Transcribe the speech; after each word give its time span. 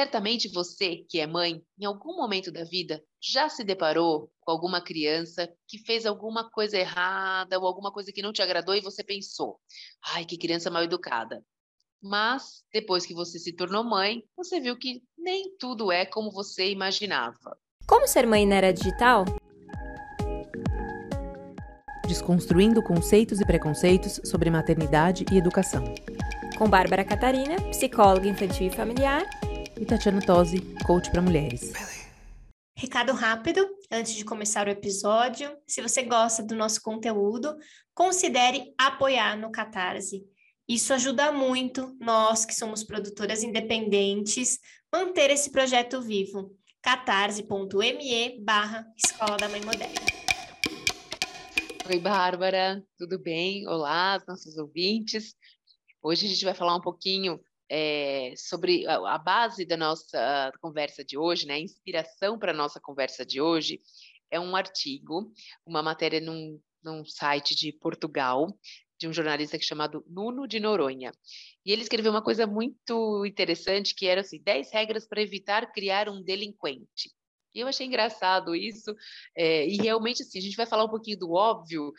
Certamente 0.00 0.48
você, 0.48 1.04
que 1.10 1.20
é 1.20 1.26
mãe, 1.26 1.62
em 1.78 1.84
algum 1.84 2.16
momento 2.16 2.50
da 2.50 2.64
vida 2.64 3.04
já 3.20 3.50
se 3.50 3.62
deparou 3.62 4.32
com 4.40 4.50
alguma 4.50 4.80
criança 4.80 5.46
que 5.68 5.76
fez 5.76 6.06
alguma 6.06 6.50
coisa 6.50 6.78
errada 6.78 7.58
ou 7.58 7.66
alguma 7.66 7.92
coisa 7.92 8.10
que 8.10 8.22
não 8.22 8.32
te 8.32 8.40
agradou 8.40 8.74
e 8.74 8.80
você 8.80 9.04
pensou: 9.04 9.60
ai, 10.14 10.24
que 10.24 10.38
criança 10.38 10.70
mal 10.70 10.82
educada. 10.82 11.44
Mas, 12.02 12.62
depois 12.72 13.04
que 13.04 13.12
você 13.12 13.38
se 13.38 13.52
tornou 13.52 13.84
mãe, 13.84 14.24
você 14.34 14.58
viu 14.58 14.74
que 14.78 15.02
nem 15.18 15.54
tudo 15.58 15.92
é 15.92 16.06
como 16.06 16.30
você 16.30 16.70
imaginava. 16.70 17.58
Como 17.86 18.08
ser 18.08 18.26
mãe 18.26 18.46
na 18.46 18.54
era 18.54 18.72
digital? 18.72 19.26
Desconstruindo 22.08 22.82
conceitos 22.82 23.38
e 23.38 23.44
preconceitos 23.44 24.18
sobre 24.24 24.48
maternidade 24.48 25.26
e 25.30 25.36
educação. 25.36 25.84
Com 26.56 26.70
Bárbara 26.70 27.04
Catarina, 27.04 27.56
psicóloga 27.68 28.26
infantil 28.26 28.68
e 28.68 28.70
familiar 28.70 29.28
e 29.80 29.86
Tatiana 29.86 30.20
Tosi, 30.20 30.60
coach 30.86 31.10
para 31.10 31.22
mulheres. 31.22 31.72
Recado 32.76 33.14
rápido, 33.14 33.66
antes 33.90 34.12
de 34.12 34.26
começar 34.26 34.66
o 34.66 34.70
episódio, 34.70 35.56
se 35.66 35.80
você 35.80 36.02
gosta 36.02 36.42
do 36.42 36.54
nosso 36.54 36.82
conteúdo, 36.82 37.56
considere 37.94 38.74
apoiar 38.76 39.38
no 39.38 39.50
Catarse. 39.50 40.22
Isso 40.68 40.92
ajuda 40.92 41.32
muito 41.32 41.96
nós, 41.98 42.44
que 42.44 42.54
somos 42.54 42.84
produtoras 42.84 43.42
independentes, 43.42 44.58
manter 44.92 45.30
esse 45.30 45.50
projeto 45.50 46.02
vivo. 46.02 46.54
catarse.me 46.82 48.38
barra 48.44 48.86
Escola 49.02 49.38
da 49.38 49.48
Mãe 49.48 49.62
Moderna. 49.62 49.94
Oi, 51.88 51.98
Bárbara, 51.98 52.84
tudo 52.98 53.18
bem? 53.18 53.66
Olá, 53.66 54.22
nossos 54.28 54.58
ouvintes. 54.58 55.34
Hoje 56.02 56.26
a 56.26 56.28
gente 56.28 56.44
vai 56.44 56.54
falar 56.54 56.76
um 56.76 56.82
pouquinho 56.82 57.40
é, 57.70 58.34
sobre 58.36 58.84
a, 58.88 59.16
base 59.16 59.64
da 59.64 59.76
nossa 59.76 60.52
conversa 60.60 61.04
de 61.04 61.16
hoje, 61.16 61.46
né, 61.46 61.54
a 61.54 61.60
inspiração 61.60 62.36
para 62.36 62.50
a 62.50 62.56
nossa 62.56 62.80
conversa 62.80 63.24
de 63.24 63.40
hoje, 63.40 63.80
é 64.30 64.40
um 64.40 64.56
artigo, 64.56 65.32
uma 65.64 65.82
matéria 65.82 66.20
num, 66.20 66.60
num 66.82 67.04
site 67.04 67.54
de 67.54 67.72
Portugal, 67.72 68.48
de 68.98 69.08
um 69.08 69.12
jornalista 69.12 69.56
é 69.56 69.60
chamado 69.60 70.04
Nuno 70.06 70.46
de 70.46 70.60
Noronha. 70.60 71.12
E 71.64 71.72
ele 71.72 71.82
escreveu 71.82 72.10
uma 72.10 72.22
coisa 72.22 72.46
muito 72.46 73.24
interessante, 73.24 73.94
que 73.94 74.06
era 74.06 74.20
assim, 74.20 74.42
10 74.42 74.72
regras 74.72 75.06
para 75.06 75.22
evitar 75.22 75.72
criar 75.72 76.08
um 76.08 76.22
delinquente. 76.22 77.10
E 77.54 77.60
eu 77.60 77.66
achei 77.66 77.86
engraçado 77.86 78.54
isso, 78.54 78.94
é, 79.34 79.66
e 79.66 79.76
realmente, 79.76 80.22
assim, 80.22 80.38
a 80.38 80.42
gente 80.42 80.56
vai 80.56 80.66
falar 80.66 80.84
um 80.84 80.90
pouquinho 80.90 81.18
do 81.18 81.32
óbvio, 81.32 81.92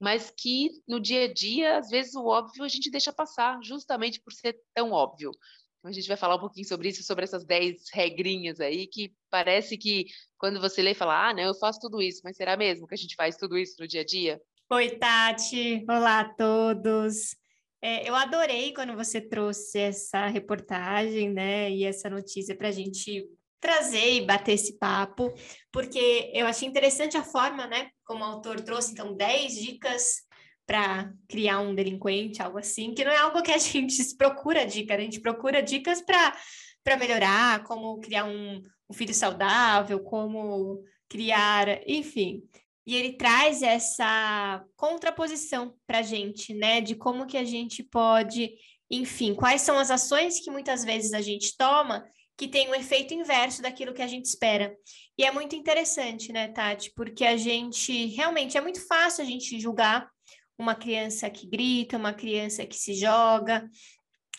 mas 0.00 0.30
que 0.30 0.70
no 0.86 1.00
dia 1.00 1.24
a 1.24 1.32
dia, 1.32 1.78
às 1.78 1.88
vezes, 1.88 2.14
o 2.14 2.26
óbvio 2.26 2.64
a 2.64 2.68
gente 2.68 2.90
deixa 2.90 3.12
passar, 3.12 3.58
justamente 3.62 4.20
por 4.20 4.32
ser 4.32 4.58
tão 4.74 4.92
óbvio. 4.92 5.30
Então, 5.78 5.90
a 5.90 5.92
gente 5.92 6.08
vai 6.08 6.16
falar 6.16 6.36
um 6.36 6.40
pouquinho 6.40 6.66
sobre 6.66 6.88
isso, 6.88 7.02
sobre 7.02 7.24
essas 7.24 7.44
10 7.44 7.84
regrinhas 7.92 8.60
aí, 8.60 8.86
que 8.86 9.14
parece 9.30 9.78
que 9.78 10.06
quando 10.38 10.60
você 10.60 10.82
lê, 10.82 10.94
fala, 10.94 11.28
ah, 11.28 11.34
não, 11.34 11.44
eu 11.44 11.54
faço 11.54 11.80
tudo 11.80 12.02
isso, 12.02 12.20
mas 12.24 12.36
será 12.36 12.56
mesmo 12.56 12.86
que 12.86 12.94
a 12.94 12.98
gente 12.98 13.14
faz 13.14 13.36
tudo 13.36 13.56
isso 13.56 13.76
no 13.78 13.86
dia 13.86 14.00
a 14.00 14.04
dia? 14.04 14.40
Oi, 14.70 14.90
Tati. 14.90 15.84
Olá 15.88 16.20
a 16.20 16.34
todos. 16.34 17.36
É, 17.80 18.08
eu 18.08 18.14
adorei 18.14 18.74
quando 18.74 18.96
você 18.96 19.20
trouxe 19.20 19.78
essa 19.78 20.26
reportagem, 20.26 21.30
né, 21.30 21.70
e 21.70 21.84
essa 21.84 22.10
notícia 22.10 22.56
para 22.56 22.68
a 22.68 22.72
gente 22.72 23.28
trazer 23.60 24.14
e 24.14 24.26
bater 24.26 24.52
esse 24.52 24.76
papo, 24.78 25.32
porque 25.70 26.30
eu 26.34 26.46
achei 26.46 26.66
interessante 26.68 27.16
a 27.16 27.22
forma, 27.22 27.66
né, 27.66 27.90
como 28.06 28.24
o 28.24 28.26
autor 28.26 28.60
trouxe, 28.60 28.92
então, 28.92 29.14
10 29.14 29.54
dicas 29.54 30.22
para 30.64 31.12
criar 31.28 31.60
um 31.60 31.74
delinquente, 31.74 32.42
algo 32.42 32.58
assim, 32.58 32.94
que 32.94 33.04
não 33.04 33.12
é 33.12 33.18
algo 33.18 33.42
que 33.42 33.52
a 33.52 33.58
gente 33.58 34.16
procura 34.16 34.64
dica, 34.64 34.94
a 34.94 35.00
gente 35.00 35.20
procura 35.20 35.62
dicas 35.62 36.00
para 36.00 36.96
melhorar, 36.96 37.62
como 37.64 38.00
criar 38.00 38.24
um, 38.24 38.62
um 38.88 38.94
filho 38.94 39.12
saudável, 39.12 40.00
como 40.00 40.82
criar, 41.08 41.80
enfim. 41.86 42.42
E 42.86 42.94
ele 42.94 43.14
traz 43.14 43.62
essa 43.62 44.64
contraposição 44.76 45.74
para 45.86 45.98
a 45.98 46.02
gente, 46.02 46.54
né, 46.54 46.80
de 46.80 46.94
como 46.94 47.26
que 47.26 47.36
a 47.36 47.44
gente 47.44 47.82
pode, 47.82 48.52
enfim, 48.88 49.34
quais 49.34 49.62
são 49.62 49.76
as 49.76 49.90
ações 49.90 50.38
que 50.40 50.50
muitas 50.50 50.84
vezes 50.84 51.12
a 51.12 51.20
gente 51.20 51.56
toma 51.56 52.06
que 52.36 52.46
tem 52.46 52.68
um 52.68 52.74
efeito 52.74 53.14
inverso 53.14 53.62
daquilo 53.62 53.94
que 53.94 54.02
a 54.02 54.06
gente 54.06 54.26
espera. 54.26 54.76
E 55.16 55.24
é 55.24 55.30
muito 55.30 55.56
interessante, 55.56 56.32
né, 56.32 56.48
Tati? 56.48 56.92
Porque 56.94 57.24
a 57.24 57.36
gente 57.36 58.06
realmente 58.06 58.58
é 58.58 58.60
muito 58.60 58.86
fácil 58.86 59.24
a 59.24 59.26
gente 59.26 59.58
julgar 59.58 60.10
uma 60.58 60.74
criança 60.74 61.30
que 61.30 61.46
grita, 61.46 61.96
uma 61.96 62.12
criança 62.12 62.66
que 62.66 62.76
se 62.76 62.94
joga, 62.94 63.68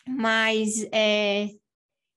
mas 0.07 0.87
é, 0.91 1.49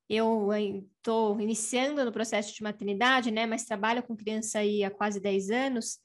eu 0.08 0.50
estou 0.96 1.40
iniciando 1.40 2.04
no 2.04 2.12
processo 2.12 2.54
de 2.54 2.62
maternidade, 2.62 3.30
né? 3.30 3.46
Mas 3.46 3.64
trabalho 3.64 4.02
com 4.02 4.16
criança 4.16 4.58
aí 4.58 4.84
há 4.84 4.90
quase 4.90 5.20
10 5.20 5.50
anos, 5.50 5.98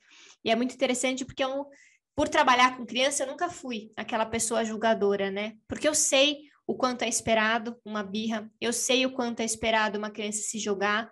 e 0.44 0.52
é 0.52 0.56
muito 0.56 0.74
interessante 0.74 1.26
porque 1.26 1.44
eu, 1.44 1.68
por 2.16 2.30
trabalhar 2.30 2.78
com 2.78 2.86
criança, 2.86 3.24
eu 3.24 3.28
nunca 3.28 3.50
fui 3.50 3.92
aquela 3.98 4.26
pessoa 4.26 4.64
julgadora, 4.64 5.32
né? 5.32 5.54
Porque 5.68 5.88
eu 5.88 5.96
sei 5.96 6.38
o 6.68 6.76
quanto 6.76 7.04
é 7.04 7.08
esperado 7.10 7.78
uma 7.86 8.04
birra, 8.04 8.52
eu 8.60 8.74
sei 8.74 9.06
o 9.06 9.14
quanto 9.14 9.40
é 9.42 9.46
esperado 9.46 9.98
uma 9.98 10.10
criança 10.10 10.40
se 10.40 10.60
jogar, 10.60 11.12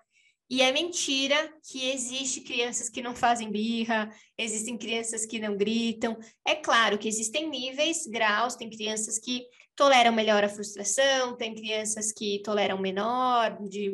e 0.50 0.62
é 0.62 0.72
mentira 0.72 1.36
que 1.68 1.90
existe 1.90 2.41
crianças 2.41 2.90
que 2.90 3.02
não 3.02 3.16
fazem 3.16 3.52
birra, 3.52 4.09
existem 4.38 4.78
crianças 4.78 5.25
que 5.25 5.40
não 5.40 5.58
gritam. 5.58 6.16
É 6.46 6.53
claro 6.53 6.97
que 7.00 7.08
existem 7.08 7.50
níveis, 7.50 8.06
graus, 8.06 8.56
tem 8.56 8.69
crianças 8.69 9.18
que 9.18 9.47
toleram 9.75 10.12
melhor 10.12 10.44
a 10.44 10.50
frustração, 10.50 11.36
tem 11.36 11.56
crianças 11.56 12.12
que 12.12 12.40
toleram 12.44 12.78
menor, 12.78 13.58
de 13.68 13.88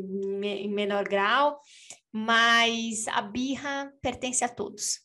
em 0.44 0.69
menor 0.69 1.08
grau, 1.08 1.59
mas 2.12 3.08
a 3.08 3.22
birra 3.22 3.94
pertence 4.02 4.44
a 4.44 4.50
todos. 4.50 5.00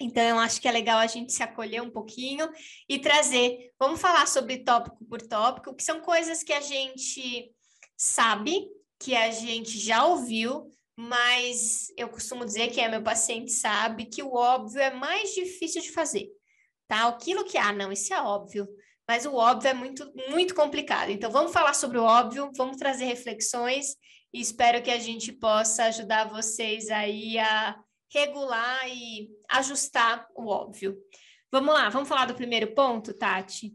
Então, 0.00 0.22
eu 0.22 0.38
acho 0.38 0.60
que 0.60 0.68
é 0.68 0.72
legal 0.72 0.98
a 0.98 1.06
gente 1.06 1.32
se 1.32 1.42
acolher 1.42 1.82
um 1.82 1.90
pouquinho 1.90 2.48
e 2.88 2.98
trazer. 2.98 3.72
Vamos 3.78 4.00
falar 4.00 4.26
sobre 4.26 4.64
tópico 4.64 5.04
por 5.04 5.22
tópico, 5.22 5.74
que 5.74 5.84
são 5.84 6.00
coisas 6.00 6.42
que 6.42 6.52
a 6.52 6.60
gente 6.60 7.50
sabe, 7.96 8.66
que 8.98 9.14
a 9.14 9.30
gente 9.30 9.78
já 9.78 10.04
ouviu, 10.04 10.70
mas 10.96 11.88
eu 11.96 12.08
costumo 12.08 12.44
dizer 12.44 12.68
que 12.68 12.80
é 12.80 12.88
meu 12.88 13.02
paciente 13.02 13.52
sabe 13.52 14.06
que 14.06 14.22
o 14.22 14.34
óbvio 14.34 14.80
é 14.80 14.92
mais 14.92 15.34
difícil 15.34 15.82
de 15.82 15.92
fazer, 15.92 16.28
tá? 16.88 17.06
Aquilo 17.08 17.44
que, 17.44 17.58
ah, 17.58 17.72
não, 17.72 17.92
isso 17.92 18.12
é 18.12 18.20
óbvio, 18.20 18.68
mas 19.06 19.26
o 19.26 19.34
óbvio 19.34 19.68
é 19.68 19.74
muito, 19.74 20.10
muito 20.28 20.54
complicado. 20.54 21.10
Então, 21.10 21.30
vamos 21.30 21.52
falar 21.52 21.74
sobre 21.74 21.98
o 21.98 22.04
óbvio, 22.04 22.50
vamos 22.56 22.76
trazer 22.76 23.04
reflexões 23.04 23.96
e 24.32 24.40
espero 24.40 24.82
que 24.82 24.90
a 24.90 24.98
gente 24.98 25.32
possa 25.32 25.84
ajudar 25.84 26.28
vocês 26.28 26.88
aí 26.90 27.38
a 27.38 27.76
regular 28.14 28.88
e 28.88 29.28
ajustar 29.50 30.26
o 30.34 30.46
óbvio. 30.46 30.96
Vamos 31.50 31.74
lá, 31.74 31.88
vamos 31.88 32.08
falar 32.08 32.26
do 32.26 32.34
primeiro 32.34 32.74
ponto, 32.74 33.12
Tati? 33.12 33.74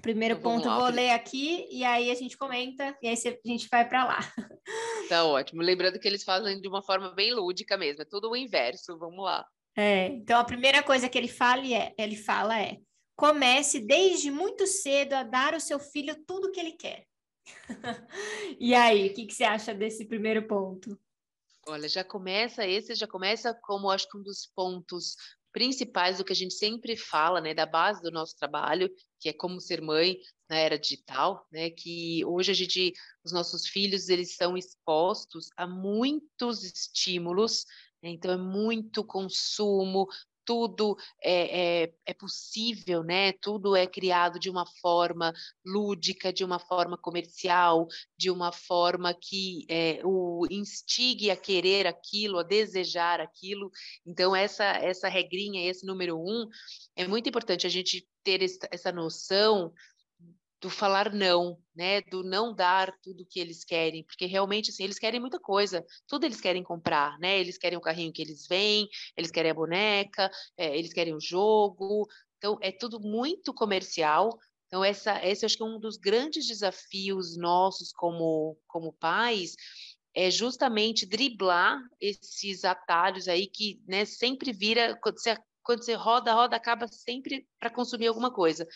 Primeiro 0.00 0.36
então, 0.36 0.56
ponto, 0.56 0.68
eu 0.68 0.74
vou 0.74 0.88
ler 0.88 1.10
aqui 1.10 1.66
e 1.70 1.84
aí 1.84 2.10
a 2.10 2.14
gente 2.14 2.36
comenta 2.36 2.96
e 3.02 3.08
aí 3.08 3.14
a 3.14 3.48
gente 3.48 3.68
vai 3.70 3.88
para 3.88 4.04
lá. 4.04 4.18
Tá 5.08 5.24
ótimo. 5.24 5.62
Lembrando 5.62 5.98
que 5.98 6.06
eles 6.06 6.22
fazem 6.22 6.60
de 6.60 6.68
uma 6.68 6.82
forma 6.82 7.14
bem 7.14 7.32
lúdica 7.32 7.76
mesmo, 7.76 8.02
é 8.02 8.04
tudo 8.04 8.30
o 8.30 8.36
inverso. 8.36 8.98
Vamos 8.98 9.24
lá. 9.24 9.44
É, 9.76 10.08
então 10.08 10.38
a 10.38 10.44
primeira 10.44 10.82
coisa 10.82 11.08
que 11.08 11.16
ele 11.16 11.28
fala 11.28 11.66
é, 11.66 11.94
ele 11.96 12.14
fala 12.14 12.60
é: 12.60 12.76
comece 13.16 13.80
desde 13.80 14.30
muito 14.30 14.66
cedo 14.66 15.14
a 15.14 15.22
dar 15.22 15.54
ao 15.54 15.60
seu 15.60 15.78
filho 15.80 16.14
tudo 16.26 16.52
que 16.52 16.60
ele 16.60 16.72
quer. 16.72 17.06
e 18.60 18.74
aí, 18.74 19.08
o 19.08 19.14
que, 19.14 19.26
que 19.26 19.34
você 19.34 19.44
acha 19.44 19.72
desse 19.72 20.04
primeiro 20.04 20.46
ponto? 20.46 20.98
Olha, 21.68 21.86
já 21.86 22.02
começa 22.02 22.66
esse, 22.66 22.94
já 22.94 23.06
começa 23.06 23.54
como 23.62 23.90
acho 23.90 24.08
que 24.08 24.16
um 24.16 24.22
dos 24.22 24.46
pontos 24.56 25.16
principais 25.52 26.16
do 26.16 26.24
que 26.24 26.32
a 26.32 26.36
gente 26.36 26.54
sempre 26.54 26.96
fala, 26.96 27.40
né, 27.40 27.52
da 27.52 27.66
base 27.66 28.00
do 28.00 28.10
nosso 28.10 28.34
trabalho, 28.36 28.90
que 29.20 29.28
é 29.28 29.32
como 29.34 29.60
ser 29.60 29.82
mãe 29.82 30.18
na 30.48 30.56
era 30.56 30.78
digital, 30.78 31.46
né, 31.52 31.68
que 31.70 32.24
hoje 32.24 32.52
a 32.52 32.54
gente, 32.54 32.92
os 33.22 33.32
nossos 33.32 33.66
filhos, 33.66 34.08
eles 34.08 34.34
são 34.34 34.56
expostos 34.56 35.48
a 35.56 35.66
muitos 35.66 36.64
estímulos, 36.64 37.64
né, 38.02 38.10
então 38.10 38.32
é 38.32 38.38
muito 38.38 39.04
consumo, 39.04 40.06
tudo 40.48 40.96
é, 41.22 41.82
é, 41.82 41.92
é, 42.06 42.14
possível, 42.14 43.04
né? 43.04 43.32
Tudo 43.34 43.76
é 43.76 43.86
criado 43.86 44.40
de 44.40 44.48
uma 44.48 44.64
forma 44.80 45.30
lúdica, 45.62 46.32
de 46.32 46.42
uma 46.42 46.58
forma 46.58 46.96
comercial, 46.96 47.86
de 48.16 48.30
uma 48.30 48.50
forma 48.50 49.12
que 49.12 49.66
é, 49.68 50.00
o 50.02 50.46
instigue 50.50 51.30
a 51.30 51.36
querer 51.36 51.86
aquilo, 51.86 52.38
a 52.38 52.42
desejar 52.42 53.20
aquilo. 53.20 53.70
Então, 54.06 54.34
essa, 54.34 54.64
essa 54.64 55.06
regrinha, 55.06 55.68
esse 55.68 55.84
número 55.84 56.18
um, 56.18 56.48
é 56.96 57.06
muito 57.06 57.28
importante 57.28 57.66
a 57.66 57.70
gente 57.70 58.08
ter 58.24 58.40
essa 58.72 58.90
noção 58.90 59.70
do 60.60 60.68
falar 60.70 61.12
não, 61.12 61.58
né, 61.74 62.00
do 62.02 62.22
não 62.24 62.54
dar 62.54 62.92
tudo 63.02 63.26
que 63.26 63.38
eles 63.38 63.64
querem, 63.64 64.04
porque 64.04 64.26
realmente 64.26 64.70
assim, 64.70 64.84
eles 64.84 64.98
querem 64.98 65.20
muita 65.20 65.38
coisa, 65.38 65.84
tudo 66.06 66.24
eles 66.26 66.40
querem 66.40 66.62
comprar, 66.64 67.18
né? 67.18 67.38
Eles 67.38 67.56
querem 67.58 67.78
o 67.78 67.80
carrinho 67.80 68.12
que 68.12 68.22
eles 68.22 68.46
vêm, 68.48 68.88
eles 69.16 69.30
querem 69.30 69.50
a 69.50 69.54
boneca, 69.54 70.30
é, 70.56 70.76
eles 70.76 70.92
querem 70.92 71.14
o 71.14 71.20
jogo, 71.20 72.06
então 72.36 72.58
é 72.60 72.72
tudo 72.72 73.00
muito 73.00 73.54
comercial, 73.54 74.30
Então, 74.66 74.84
essa, 74.84 75.24
esse 75.26 75.46
acho 75.46 75.56
que 75.56 75.62
é 75.62 75.66
um 75.66 75.80
dos 75.80 75.96
grandes 75.96 76.46
desafios 76.46 77.36
nossos 77.38 77.90
como, 77.92 78.58
como 78.66 78.92
pais, 78.92 79.54
é 80.14 80.30
justamente 80.30 81.06
driblar 81.06 81.78
esses 82.00 82.64
atalhos 82.64 83.28
aí 83.28 83.46
que 83.46 83.80
né, 83.86 84.04
sempre 84.04 84.52
vira, 84.52 84.98
quando 85.02 85.18
você, 85.20 85.36
quando 85.62 85.84
você 85.84 85.94
roda, 85.94 86.34
roda, 86.34 86.56
acaba 86.56 86.86
sempre 86.88 87.46
para 87.58 87.70
consumir 87.70 88.08
alguma 88.08 88.32
coisa. 88.32 88.66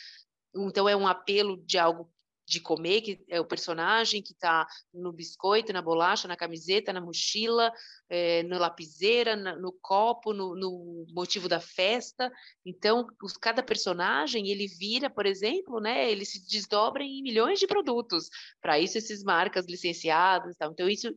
Então, 0.54 0.88
é 0.88 0.96
um 0.96 1.06
apelo 1.06 1.56
de 1.64 1.78
algo 1.78 2.10
de 2.46 2.60
comer, 2.60 3.00
que 3.00 3.24
é 3.28 3.40
o 3.40 3.44
personagem 3.44 4.22
que 4.22 4.32
está 4.32 4.66
no 4.92 5.12
biscoito, 5.12 5.72
na 5.72 5.80
bolacha, 5.80 6.28
na 6.28 6.36
camiseta, 6.36 6.92
na 6.92 7.00
mochila, 7.00 7.72
é, 8.08 8.42
no 8.42 8.58
lapiseira, 8.58 9.36
na, 9.36 9.56
no 9.56 9.72
copo, 9.80 10.32
no, 10.32 10.54
no, 10.54 11.06
motivo 11.14 11.48
da 11.48 11.60
festa. 11.60 12.30
Então, 12.64 13.06
os, 13.22 13.36
cada 13.36 13.62
personagem 13.62 14.48
ele 14.48 14.66
vira, 14.66 15.08
por 15.08 15.24
exemplo, 15.24 15.80
né? 15.80 16.10
Ele 16.10 16.24
se 16.24 16.46
desdobra 16.46 17.02
em 17.02 17.22
milhões 17.22 17.58
de 17.58 17.66
produtos. 17.66 18.28
Para 18.60 18.78
isso, 18.78 18.98
essas 18.98 19.22
marcas 19.22 19.66
licenciadas, 19.66 20.56
tal. 20.56 20.72
então 20.72 20.88
isso 20.88 21.08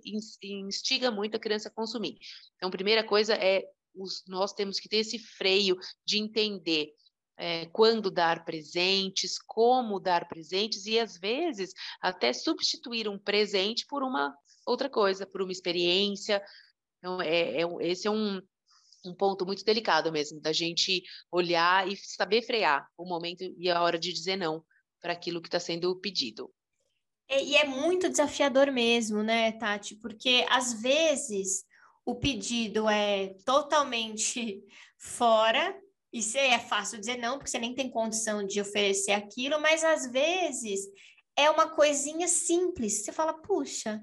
instiga 0.42 1.12
muito 1.12 1.36
a 1.36 1.40
criança 1.40 1.70
a 1.70 1.74
consumir. 1.74 2.18
Então, 2.56 2.70
primeira 2.70 3.04
coisa 3.04 3.34
é 3.34 3.64
os, 3.94 4.24
nós 4.28 4.54
temos 4.54 4.80
que 4.80 4.90
ter 4.90 4.98
esse 4.98 5.18
freio 5.18 5.78
de 6.06 6.18
entender 6.18 6.94
é, 7.38 7.66
quando 7.68 8.10
dar 8.10 8.46
presentes, 8.46 9.38
como 9.40 10.00
dar 10.00 10.28
presentes 10.28 10.86
e 10.86 11.00
às 11.00 11.18
vezes 11.18 11.72
até 12.02 12.32
substituir 12.34 13.08
um 13.10 13.20
presente 13.20 13.86
por 13.88 14.04
uma 14.04 14.36
outra 14.66 14.90
coisa, 14.90 15.28
por 15.28 15.42
uma 15.42 15.52
experiência. 15.52 16.42
Então, 17.00 17.22
é, 17.22 17.62
é 17.62 17.66
esse 17.82 18.08
é 18.08 18.12
um, 18.12 18.42
um 19.06 19.14
ponto 19.14 19.46
muito 19.46 19.64
delicado 19.64 20.12
mesmo, 20.12 20.40
da 20.40 20.54
gente 20.54 21.04
olhar 21.32 21.88
e 21.88 21.96
saber 21.98 22.42
frear 22.42 22.88
o 22.98 23.06
momento 23.06 23.44
e 23.58 23.70
a 23.70 23.82
hora 23.82 24.00
de 24.00 24.14
dizer 24.14 24.38
não 24.38 24.64
para 25.02 25.14
aquilo 25.14 25.42
que 25.42 25.48
está 25.48 25.60
sendo 25.60 25.96
pedido. 26.00 26.52
E 27.30 27.56
é 27.56 27.66
muito 27.66 28.08
desafiador 28.08 28.72
mesmo, 28.72 29.24
né, 29.24 29.52
Tati? 29.54 29.96
Porque 29.96 30.46
às 30.48 30.80
vezes 30.80 31.66
o 32.06 32.16
pedido 32.16 32.88
é 32.88 33.36
totalmente 33.44 34.64
fora 34.98 35.76
isso 36.16 36.38
é 36.38 36.58
fácil 36.58 36.98
dizer 36.98 37.18
não, 37.18 37.38
porque 37.38 37.50
você 37.50 37.60
nem 37.60 37.76
tem 37.76 37.90
condição 37.90 38.42
de 38.42 38.62
oferecer 38.62 39.12
aquilo, 39.12 39.60
mas 39.60 39.84
às 39.84 40.10
vezes 40.10 40.80
é 41.36 41.50
uma 41.50 41.68
coisinha 41.68 42.26
simples. 42.26 43.04
Você 43.04 43.12
fala, 43.12 43.34
puxa, 43.34 44.02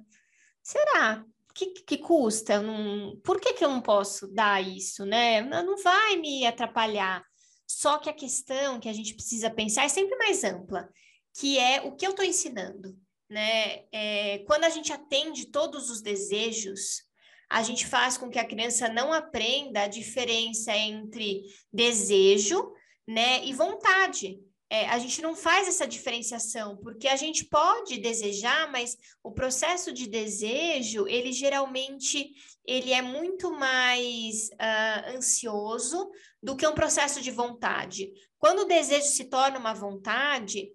será? 0.62 1.25
Que, 1.55 1.67
que 1.67 1.97
custa? 1.97 2.61
Não, 2.61 3.17
por 3.25 3.41
que, 3.41 3.55
que 3.55 3.64
eu 3.64 3.70
não 3.70 3.81
posso 3.81 4.29
dar 4.29 4.62
isso, 4.62 5.06
né? 5.06 5.41
Não 5.41 5.79
vai 5.79 6.17
me 6.17 6.47
atrapalhar. 6.47 7.25
Só 7.67 7.97
que 7.97 8.11
a 8.11 8.15
questão 8.15 8.79
que 8.79 8.91
a 8.91 8.93
gente 8.93 9.15
precisa 9.15 9.49
pensar 9.49 9.85
é 9.85 9.88
sempre 9.88 10.15
mais 10.19 10.44
ampla, 10.44 10.91
que 11.35 11.58
é 11.58 11.81
o 11.81 11.97
que 11.97 12.06
eu 12.06 12.11
estou 12.11 12.26
ensinando, 12.26 12.94
né? 13.26 13.85
É, 13.91 14.41
quando 14.47 14.65
a 14.65 14.70
gente 14.70 14.93
atende 14.93 15.47
todos 15.47 15.88
os 15.88 16.03
desejos, 16.03 17.05
a 17.52 17.62
gente 17.62 17.87
faz 17.87 18.16
com 18.16 18.31
que 18.31 18.38
a 18.38 18.46
criança 18.46 18.88
não 18.88 19.12
aprenda 19.12 19.82
a 19.82 19.88
diferença 19.88 20.75
entre 20.75 21.43
desejo, 21.70 22.72
né, 23.06 23.44
e 23.44 23.52
vontade. 23.52 24.40
É, 24.70 24.88
a 24.88 24.99
gente 24.99 25.20
não 25.20 25.37
faz 25.37 25.69
essa 25.69 25.87
diferenciação, 25.87 26.78
porque 26.78 27.06
a 27.06 27.16
gente 27.16 27.44
pode 27.44 27.99
desejar, 27.99 28.72
mas 28.72 28.96
o 29.22 29.31
processo 29.31 29.93
de 29.93 30.08
desejo, 30.08 31.06
ele 31.06 31.31
geralmente 31.31 32.31
ele 32.64 32.90
é 32.90 33.02
muito 33.02 33.50
mais 33.52 34.48
uh, 34.52 35.16
ansioso 35.16 36.10
do 36.43 36.56
que 36.56 36.66
um 36.66 36.72
processo 36.72 37.20
de 37.20 37.31
vontade. 37.31 38.10
Quando 38.38 38.60
o 38.60 38.69
desejo 38.69 39.08
se 39.08 39.25
torna 39.25 39.58
uma 39.58 39.75
vontade, 39.75 40.70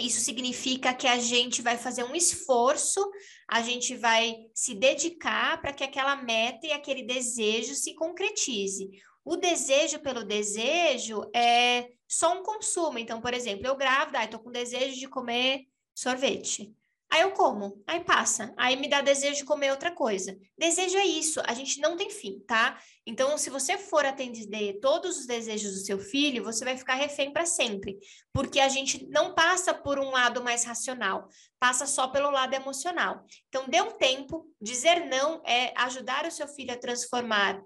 isso 0.00 0.20
significa 0.20 0.92
que 0.92 1.06
a 1.06 1.18
gente 1.18 1.62
vai 1.62 1.76
fazer 1.76 2.04
um 2.04 2.14
esforço, 2.14 3.00
a 3.48 3.62
gente 3.62 3.94
vai 3.94 4.34
se 4.52 4.74
dedicar 4.74 5.60
para 5.60 5.72
que 5.72 5.84
aquela 5.84 6.16
meta 6.16 6.66
e 6.66 6.72
aquele 6.72 7.04
desejo 7.04 7.74
se 7.74 7.94
concretize. 7.94 8.90
O 9.24 9.36
desejo 9.36 10.00
pelo 10.00 10.24
desejo 10.24 11.30
é 11.34 11.88
só 12.06 12.38
um 12.38 12.42
consumo. 12.42 12.98
Então, 12.98 13.20
por 13.20 13.32
exemplo, 13.32 13.66
eu 13.66 13.76
grávida, 13.76 14.22
estou 14.24 14.40
com 14.40 14.50
desejo 14.50 14.98
de 14.98 15.08
comer 15.08 15.66
sorvete. 15.94 16.74
Aí 17.14 17.20
eu 17.20 17.30
como, 17.30 17.80
aí 17.86 18.02
passa, 18.02 18.52
aí 18.56 18.74
me 18.74 18.88
dá 18.88 19.00
desejo 19.00 19.36
de 19.36 19.44
comer 19.44 19.70
outra 19.70 19.92
coisa. 19.92 20.36
Desejo 20.58 20.98
é 20.98 21.06
isso, 21.06 21.40
a 21.46 21.54
gente 21.54 21.78
não 21.78 21.96
tem 21.96 22.10
fim, 22.10 22.40
tá? 22.40 22.76
Então, 23.06 23.38
se 23.38 23.50
você 23.50 23.78
for 23.78 24.04
atender 24.04 24.80
todos 24.80 25.18
os 25.18 25.24
desejos 25.24 25.74
do 25.74 25.86
seu 25.86 25.96
filho, 25.96 26.42
você 26.42 26.64
vai 26.64 26.76
ficar 26.76 26.94
refém 26.94 27.32
para 27.32 27.46
sempre, 27.46 27.96
porque 28.32 28.58
a 28.58 28.68
gente 28.68 29.06
não 29.10 29.32
passa 29.32 29.72
por 29.72 29.96
um 29.96 30.10
lado 30.10 30.42
mais 30.42 30.64
racional, 30.64 31.28
passa 31.60 31.86
só 31.86 32.08
pelo 32.08 32.32
lado 32.32 32.52
emocional. 32.52 33.24
Então, 33.48 33.68
dê 33.68 33.80
um 33.80 33.92
tempo, 33.92 34.50
dizer 34.60 35.06
não 35.06 35.40
é 35.46 35.72
ajudar 35.76 36.26
o 36.26 36.32
seu 36.32 36.48
filho 36.48 36.72
a 36.72 36.76
transformar 36.76 37.62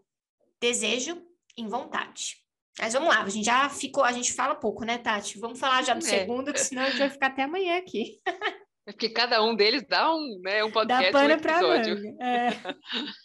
desejo 0.61 1.23
em 1.57 1.67
vontade. 1.67 2.37
Mas 2.79 2.93
vamos 2.93 3.09
lá, 3.09 3.23
a 3.23 3.29
gente 3.31 3.47
já 3.47 3.67
ficou, 3.71 4.05
a 4.05 4.13
gente 4.13 4.35
fala 4.35 4.55
pouco, 4.55 4.85
né, 4.85 4.99
Tati? 4.99 5.39
Vamos 5.39 5.59
falar 5.59 5.83
já 5.85 5.95
do 5.95 6.05
é. 6.05 6.09
segundo, 6.09 6.53
que 6.53 6.61
senão 6.61 6.83
a 6.83 6.91
gente 6.91 6.99
vai 6.99 7.09
ficar 7.09 7.29
até 7.29 7.45
amanhã 7.45 7.79
aqui. 7.79 8.21
É 8.89 8.93
porque 8.93 9.11
cada 9.11 9.43
um 9.43 9.55
deles 9.55 9.85
dá 9.87 10.15
um, 10.15 10.41
né, 10.43 10.65
um 10.65 10.73
podcast, 10.73 11.13
dá 11.13 11.19
pano 11.19 11.29
um 11.29 11.37
episódio. 11.37 12.23
É. 12.23 12.49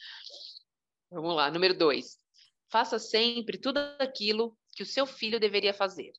Vamos 1.10 1.34
lá, 1.34 1.50
número 1.50 1.74
dois. 1.74 2.20
Faça 2.70 3.00
sempre 3.00 3.58
tudo 3.58 3.78
aquilo 3.98 4.58
que 4.74 4.84
o 4.84 4.86
seu 4.86 5.06
filho 5.06 5.40
deveria 5.40 5.74
fazer. 5.74 6.12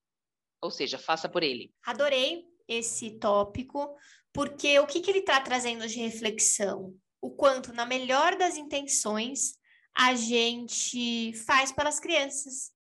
Ou 0.62 0.70
seja, 0.70 0.96
faça 0.96 1.28
por 1.28 1.42
ele. 1.42 1.74
Adorei 1.84 2.42
esse 2.66 3.18
tópico, 3.18 3.94
porque 4.32 4.78
o 4.78 4.86
que, 4.86 5.00
que 5.00 5.10
ele 5.10 5.18
está 5.18 5.38
trazendo 5.42 5.86
de 5.86 5.98
reflexão? 5.98 6.96
O 7.20 7.30
quanto, 7.30 7.70
na 7.70 7.84
melhor 7.84 8.38
das 8.38 8.56
intenções, 8.56 9.58
a 9.94 10.14
gente 10.14 11.34
faz 11.44 11.70
pelas 11.70 12.00
crianças. 12.00 12.72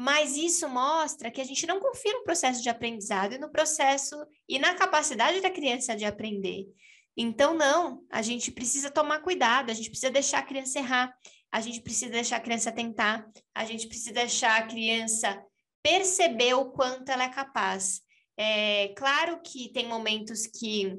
Mas 0.00 0.36
isso 0.36 0.68
mostra 0.68 1.28
que 1.28 1.40
a 1.40 1.44
gente 1.44 1.66
não 1.66 1.80
confia 1.80 2.12
no 2.12 2.22
processo 2.22 2.62
de 2.62 2.68
aprendizado 2.68 3.34
e 3.34 3.38
no 3.38 3.50
processo 3.50 4.14
e 4.48 4.56
na 4.56 4.74
capacidade 4.74 5.40
da 5.40 5.50
criança 5.50 5.96
de 5.96 6.04
aprender. 6.04 6.68
Então, 7.16 7.52
não, 7.52 8.04
a 8.08 8.22
gente 8.22 8.52
precisa 8.52 8.92
tomar 8.92 9.18
cuidado, 9.22 9.70
a 9.70 9.74
gente 9.74 9.90
precisa 9.90 10.12
deixar 10.12 10.38
a 10.38 10.44
criança 10.44 10.78
errar, 10.78 11.12
a 11.50 11.60
gente 11.60 11.80
precisa 11.80 12.12
deixar 12.12 12.36
a 12.36 12.40
criança 12.40 12.70
tentar, 12.70 13.28
a 13.52 13.64
gente 13.64 13.88
precisa 13.88 14.12
deixar 14.12 14.56
a 14.60 14.66
criança 14.68 15.42
perceber 15.82 16.54
o 16.54 16.70
quanto 16.70 17.10
ela 17.10 17.24
é 17.24 17.28
capaz. 17.28 18.00
É 18.36 18.94
claro 18.96 19.40
que 19.42 19.72
tem 19.72 19.88
momentos 19.88 20.46
que 20.46 20.96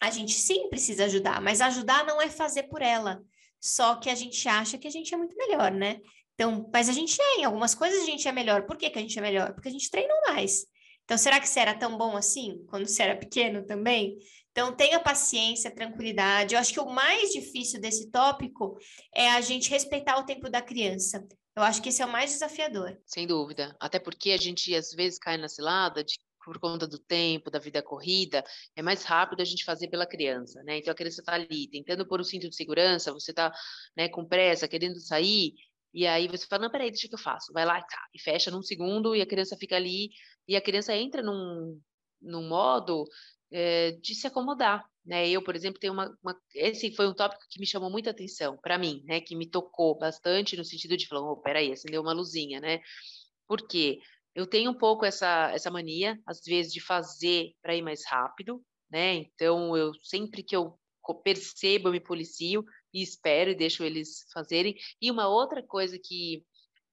a 0.00 0.10
gente 0.10 0.32
sim 0.32 0.68
precisa 0.68 1.04
ajudar, 1.04 1.40
mas 1.40 1.60
ajudar 1.60 2.04
não 2.04 2.20
é 2.20 2.28
fazer 2.28 2.64
por 2.64 2.82
ela. 2.82 3.22
Só 3.60 3.94
que 3.94 4.10
a 4.10 4.14
gente 4.16 4.48
acha 4.48 4.76
que 4.76 4.88
a 4.88 4.90
gente 4.90 5.14
é 5.14 5.16
muito 5.16 5.36
melhor, 5.36 5.70
né? 5.70 6.00
Então, 6.34 6.68
mas 6.72 6.88
a 6.88 6.92
gente 6.92 7.20
é, 7.20 7.40
em 7.40 7.44
algumas 7.44 7.74
coisas 7.74 8.02
a 8.02 8.06
gente 8.06 8.26
é 8.26 8.32
melhor. 8.32 8.66
Por 8.66 8.76
que, 8.76 8.90
que 8.90 8.98
a 8.98 9.02
gente 9.02 9.18
é 9.18 9.22
melhor? 9.22 9.52
Porque 9.54 9.68
a 9.68 9.72
gente 9.72 9.90
treinou 9.90 10.16
mais. 10.28 10.66
Então, 11.04 11.18
será 11.18 11.38
que 11.38 11.48
você 11.48 11.60
era 11.60 11.74
tão 11.74 11.96
bom 11.96 12.16
assim 12.16 12.64
quando 12.68 12.86
você 12.86 13.02
era 13.02 13.16
pequeno 13.16 13.64
também? 13.64 14.16
Então, 14.50 14.74
tenha 14.74 15.00
paciência, 15.00 15.74
tranquilidade. 15.74 16.54
Eu 16.54 16.60
acho 16.60 16.72
que 16.72 16.80
o 16.80 16.88
mais 16.88 17.30
difícil 17.30 17.80
desse 17.80 18.10
tópico 18.10 18.78
é 19.14 19.30
a 19.30 19.40
gente 19.40 19.70
respeitar 19.70 20.18
o 20.18 20.24
tempo 20.24 20.48
da 20.48 20.62
criança. 20.62 21.26
Eu 21.56 21.62
acho 21.62 21.82
que 21.82 21.88
esse 21.88 22.02
é 22.02 22.06
o 22.06 22.10
mais 22.10 22.32
desafiador. 22.32 22.98
Sem 23.04 23.26
dúvida. 23.26 23.76
Até 23.78 23.98
porque 23.98 24.30
a 24.30 24.36
gente, 24.36 24.74
às 24.74 24.92
vezes, 24.92 25.18
cai 25.18 25.36
na 25.36 25.48
cilada 25.48 26.02
de 26.02 26.18
por 26.44 26.58
conta 26.58 26.86
do 26.86 26.98
tempo, 26.98 27.50
da 27.50 27.58
vida 27.58 27.82
corrida, 27.82 28.44
é 28.76 28.82
mais 28.82 29.02
rápido 29.02 29.40
a 29.40 29.44
gente 29.44 29.64
fazer 29.64 29.88
pela 29.88 30.06
criança, 30.06 30.62
né? 30.62 30.76
Então 30.76 30.92
a 30.92 30.94
criança 30.94 31.22
está 31.22 31.32
ali 31.32 31.66
tentando 31.68 32.06
pôr 32.06 32.20
o 32.20 32.24
cinto 32.24 32.48
de 32.48 32.54
segurança, 32.54 33.12
você 33.12 33.30
está 33.30 33.50
né, 33.96 34.08
com 34.08 34.26
pressa, 34.26 34.68
querendo 34.68 35.00
sair, 35.00 35.54
e 35.94 36.06
aí 36.08 36.26
você 36.26 36.44
fala, 36.46 36.64
não, 36.64 36.70
peraí, 36.70 36.90
deixa 36.90 37.08
que 37.08 37.14
eu 37.14 37.18
faço. 37.18 37.52
Vai 37.52 37.64
lá 37.64 37.80
tá, 37.80 38.08
e 38.12 38.20
fecha 38.20 38.50
num 38.50 38.62
segundo 38.62 39.14
e 39.14 39.22
a 39.22 39.26
criança 39.26 39.56
fica 39.56 39.76
ali. 39.76 40.10
E 40.48 40.56
a 40.56 40.60
criança 40.60 40.94
entra 40.94 41.22
num, 41.22 41.80
num 42.20 42.48
modo 42.48 43.04
é, 43.52 43.92
de 43.92 44.12
se 44.14 44.26
acomodar, 44.26 44.84
né? 45.06 45.28
Eu, 45.28 45.42
por 45.42 45.54
exemplo, 45.54 45.78
tenho 45.78 45.92
uma, 45.92 46.12
uma, 46.20 46.36
Esse 46.52 46.92
foi 46.96 47.06
um 47.06 47.14
tópico 47.14 47.44
que 47.48 47.60
me 47.60 47.66
chamou 47.66 47.90
muita 47.90 48.10
atenção, 48.10 48.58
para 48.60 48.76
mim, 48.76 49.02
né? 49.04 49.20
Que 49.20 49.36
me 49.36 49.48
tocou 49.48 49.96
bastante 49.96 50.56
no 50.56 50.64
sentido 50.64 50.96
de 50.96 51.06
falar, 51.06 51.30
oh, 51.30 51.36
peraí, 51.36 51.70
acendeu 51.70 52.02
uma 52.02 52.12
luzinha, 52.12 52.60
né? 52.60 52.80
Porque 53.46 54.00
eu 54.34 54.48
tenho 54.48 54.72
um 54.72 54.78
pouco 54.78 55.04
essa, 55.04 55.50
essa 55.52 55.70
mania, 55.70 56.18
às 56.26 56.40
vezes, 56.44 56.72
de 56.72 56.80
fazer 56.80 57.52
para 57.62 57.76
ir 57.76 57.82
mais 57.82 58.00
rápido, 58.04 58.60
né? 58.90 59.14
Então, 59.14 59.76
eu 59.76 59.92
sempre 60.02 60.42
que 60.42 60.56
eu 60.56 60.76
percebo, 61.22 61.88
eu 61.88 61.92
me 61.92 62.00
policio, 62.00 62.64
e 62.94 63.02
espero 63.02 63.50
e 63.50 63.54
deixo 63.56 63.84
eles 63.84 64.24
fazerem. 64.32 64.76
E 65.02 65.10
uma 65.10 65.28
outra 65.28 65.62
coisa 65.62 65.98
que, 65.98 66.44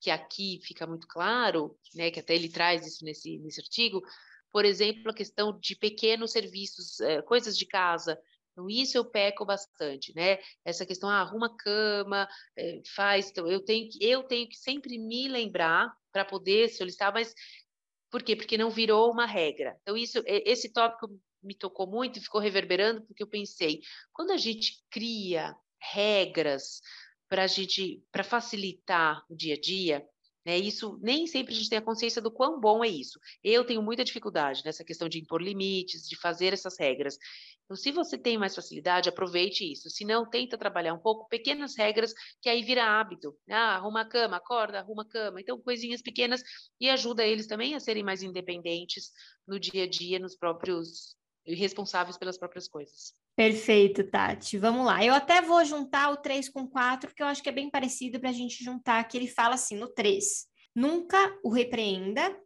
que 0.01 0.09
aqui 0.11 0.59
fica 0.63 0.87
muito 0.87 1.07
claro, 1.07 1.77
né, 1.95 2.11
que 2.11 2.19
até 2.19 2.35
ele 2.35 2.49
traz 2.49 2.85
isso 2.87 3.05
nesse, 3.05 3.37
nesse 3.39 3.61
artigo, 3.61 4.01
por 4.51 4.65
exemplo, 4.65 5.11
a 5.11 5.15
questão 5.15 5.57
de 5.59 5.75
pequenos 5.77 6.31
serviços, 6.31 6.99
é, 7.01 7.21
coisas 7.21 7.57
de 7.57 7.65
casa. 7.65 8.19
Então, 8.51 8.69
isso 8.69 8.97
eu 8.97 9.05
peco 9.05 9.45
bastante, 9.45 10.13
né? 10.13 10.37
Essa 10.65 10.85
questão, 10.85 11.09
ah, 11.09 11.21
arruma 11.21 11.55
cama, 11.55 12.27
é, 12.57 12.81
faz. 12.95 13.29
Então, 13.29 13.47
eu 13.47 13.61
tenho, 13.63 13.89
que, 13.89 14.03
eu 14.03 14.23
tenho 14.23 14.49
que 14.49 14.57
sempre 14.57 14.97
me 14.99 15.29
lembrar 15.29 15.93
para 16.11 16.25
poder 16.25 16.69
solicitar, 16.69 17.13
mas 17.13 17.33
Por 18.09 18.23
quê? 18.23 18.35
Porque 18.35 18.57
não 18.57 18.69
virou 18.69 19.11
uma 19.11 19.25
regra. 19.25 19.77
Então, 19.81 19.95
isso, 19.97 20.21
esse 20.25 20.71
tópico 20.71 21.07
me 21.41 21.55
tocou 21.55 21.87
muito 21.87 22.19
e 22.19 22.21
ficou 22.21 22.41
reverberando, 22.41 23.01
porque 23.03 23.23
eu 23.23 23.27
pensei, 23.27 23.81
quando 24.13 24.31
a 24.31 24.37
gente 24.37 24.83
cria 24.91 25.55
regras 25.81 26.81
para 27.29 27.47
gente, 27.47 28.03
para 28.11 28.23
facilitar 28.23 29.23
o 29.29 29.35
dia 29.35 29.55
a 29.55 29.59
dia, 29.59 30.05
né, 30.45 30.57
isso 30.57 30.97
nem 31.01 31.27
sempre 31.27 31.53
a 31.53 31.55
gente 31.55 31.69
tem 31.69 31.77
a 31.77 31.83
consciência 31.83 32.21
do 32.21 32.31
quão 32.31 32.59
bom 32.59 32.83
é 32.83 32.87
isso. 32.87 33.19
Eu 33.43 33.63
tenho 33.63 33.81
muita 33.81 34.03
dificuldade 34.03 34.63
nessa 34.65 34.83
questão 34.83 35.07
de 35.07 35.19
impor 35.19 35.41
limites, 35.41 36.07
de 36.07 36.19
fazer 36.19 36.51
essas 36.51 36.79
regras. 36.79 37.17
Então, 37.63 37.77
se 37.77 37.91
você 37.91 38.17
tem 38.17 38.37
mais 38.37 38.55
facilidade, 38.55 39.07
aproveite 39.07 39.71
isso. 39.71 39.89
Se 39.89 40.03
não, 40.03 40.27
tenta 40.27 40.57
trabalhar 40.57 40.93
um 40.93 40.99
pouco 40.99 41.27
pequenas 41.29 41.77
regras, 41.77 42.13
que 42.41 42.49
aí 42.49 42.63
vira 42.63 42.83
hábito. 42.83 43.37
Ah, 43.49 43.75
arruma 43.75 44.01
a 44.01 44.05
cama, 44.05 44.37
acorda, 44.37 44.79
arruma 44.79 45.03
a 45.03 45.07
cama. 45.07 45.39
Então, 45.39 45.61
coisinhas 45.61 46.01
pequenas 46.01 46.41
e 46.79 46.89
ajuda 46.89 47.25
eles 47.25 47.47
também 47.47 47.75
a 47.75 47.79
serem 47.79 48.03
mais 48.03 48.23
independentes 48.23 49.11
no 49.47 49.59
dia 49.59 49.83
a 49.83 49.87
dia, 49.87 50.19
nos 50.19 50.35
próprios 50.35 51.15
responsáveis 51.45 52.17
pelas 52.17 52.37
próprias 52.37 52.67
coisas. 52.67 53.20
Perfeito, 53.35 54.03
Tati. 54.03 54.57
Vamos 54.57 54.85
lá. 54.85 55.03
Eu 55.03 55.13
até 55.13 55.41
vou 55.41 55.63
juntar 55.63 56.11
o 56.11 56.17
3 56.17 56.49
com 56.49 56.67
4, 56.67 57.09
porque 57.09 57.23
eu 57.23 57.27
acho 57.27 57.41
que 57.41 57.49
é 57.49 57.53
bem 57.53 57.69
parecido 57.69 58.19
para 58.19 58.29
a 58.29 58.33
gente 58.33 58.63
juntar, 58.63 59.03
que 59.05 59.17
ele 59.17 59.27
fala 59.27 59.55
assim 59.55 59.75
no 59.75 59.87
3. 59.87 60.45
Nunca 60.75 61.17
o 61.43 61.49
repreenda. 61.49 62.37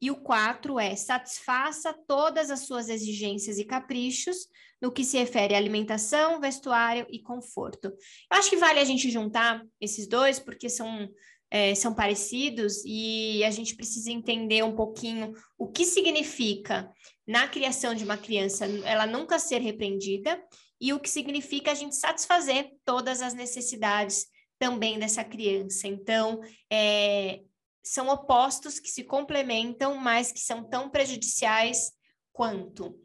E 0.00 0.12
o 0.12 0.16
4 0.16 0.78
é 0.78 0.94
satisfaça 0.94 1.92
todas 2.06 2.52
as 2.52 2.60
suas 2.60 2.88
exigências 2.88 3.58
e 3.58 3.64
caprichos 3.64 4.46
no 4.80 4.92
que 4.92 5.02
se 5.02 5.18
refere 5.18 5.54
à 5.54 5.58
alimentação, 5.58 6.40
vestuário 6.40 7.04
e 7.10 7.20
conforto. 7.20 7.88
Eu 7.88 8.38
acho 8.38 8.48
que 8.48 8.56
vale 8.56 8.78
a 8.78 8.84
gente 8.84 9.10
juntar 9.10 9.60
esses 9.80 10.06
dois, 10.06 10.38
porque 10.38 10.68
são 10.68 11.08
é, 11.50 11.74
são 11.74 11.94
parecidos 11.94 12.82
e 12.84 13.42
a 13.44 13.50
gente 13.50 13.74
precisa 13.74 14.10
entender 14.10 14.62
um 14.62 14.76
pouquinho 14.76 15.32
o 15.56 15.66
que 15.66 15.84
significa 15.84 16.90
na 17.28 17.46
criação 17.46 17.94
de 17.94 18.04
uma 18.04 18.16
criança 18.16 18.64
ela 18.86 19.06
nunca 19.06 19.38
ser 19.38 19.60
repreendida 19.60 20.42
e 20.80 20.94
o 20.94 20.98
que 20.98 21.10
significa 21.10 21.72
a 21.72 21.74
gente 21.74 21.94
satisfazer 21.94 22.72
todas 22.86 23.20
as 23.20 23.34
necessidades 23.34 24.26
também 24.58 24.98
dessa 24.98 25.22
criança. 25.22 25.86
Então, 25.86 26.40
é, 26.72 27.42
são 27.84 28.08
opostos 28.08 28.80
que 28.80 28.88
se 28.88 29.04
complementam, 29.04 29.94
mas 29.96 30.32
que 30.32 30.40
são 30.40 30.64
tão 30.64 30.88
prejudiciais 30.88 31.92
quanto. 32.32 32.98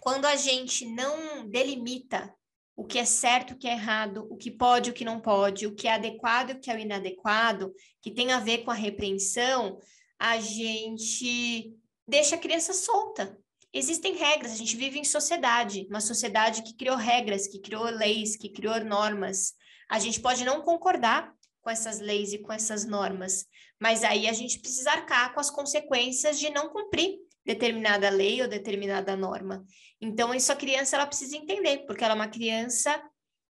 Quando 0.00 0.26
a 0.26 0.34
gente 0.34 0.84
não 0.84 1.48
delimita 1.48 2.34
o 2.74 2.84
que 2.84 2.98
é 2.98 3.04
certo, 3.04 3.52
o 3.52 3.58
que 3.58 3.68
é 3.68 3.72
errado, 3.72 4.26
o 4.28 4.36
que 4.36 4.50
pode, 4.50 4.90
o 4.90 4.92
que 4.92 5.04
não 5.04 5.20
pode, 5.20 5.68
o 5.68 5.74
que 5.74 5.86
é 5.86 5.92
adequado 5.92 6.50
e 6.50 6.52
o 6.54 6.60
que 6.60 6.70
é 6.70 6.80
inadequado, 6.80 7.72
que 8.00 8.10
tem 8.10 8.32
a 8.32 8.40
ver 8.40 8.64
com 8.64 8.72
a 8.72 8.74
repreensão, 8.74 9.78
a 10.18 10.40
gente 10.40 11.72
deixa 12.08 12.34
a 12.34 12.38
criança 12.38 12.72
solta. 12.72 13.38
Existem 13.74 14.14
regras, 14.14 14.52
a 14.52 14.56
gente 14.56 14.76
vive 14.76 14.98
em 14.98 15.04
sociedade, 15.04 15.86
uma 15.88 16.00
sociedade 16.00 16.62
que 16.62 16.74
criou 16.74 16.96
regras, 16.96 17.46
que 17.46 17.58
criou 17.58 17.84
leis, 17.84 18.36
que 18.36 18.50
criou 18.50 18.84
normas. 18.84 19.54
A 19.88 19.98
gente 19.98 20.20
pode 20.20 20.44
não 20.44 20.60
concordar 20.60 21.32
com 21.62 21.70
essas 21.70 21.98
leis 21.98 22.32
e 22.32 22.38
com 22.38 22.52
essas 22.52 22.84
normas, 22.84 23.46
mas 23.80 24.04
aí 24.04 24.28
a 24.28 24.32
gente 24.32 24.58
precisa 24.58 24.90
arcar 24.90 25.32
com 25.32 25.40
as 25.40 25.50
consequências 25.50 26.38
de 26.38 26.50
não 26.50 26.68
cumprir 26.68 27.16
determinada 27.44 28.10
lei 28.10 28.42
ou 28.42 28.48
determinada 28.48 29.16
norma. 29.16 29.64
Então, 30.00 30.34
isso 30.34 30.52
a 30.52 30.56
criança 30.56 30.96
ela 30.96 31.06
precisa 31.06 31.36
entender, 31.36 31.86
porque 31.86 32.04
ela 32.04 32.14
é 32.14 32.16
uma 32.16 32.28
criança 32.28 33.02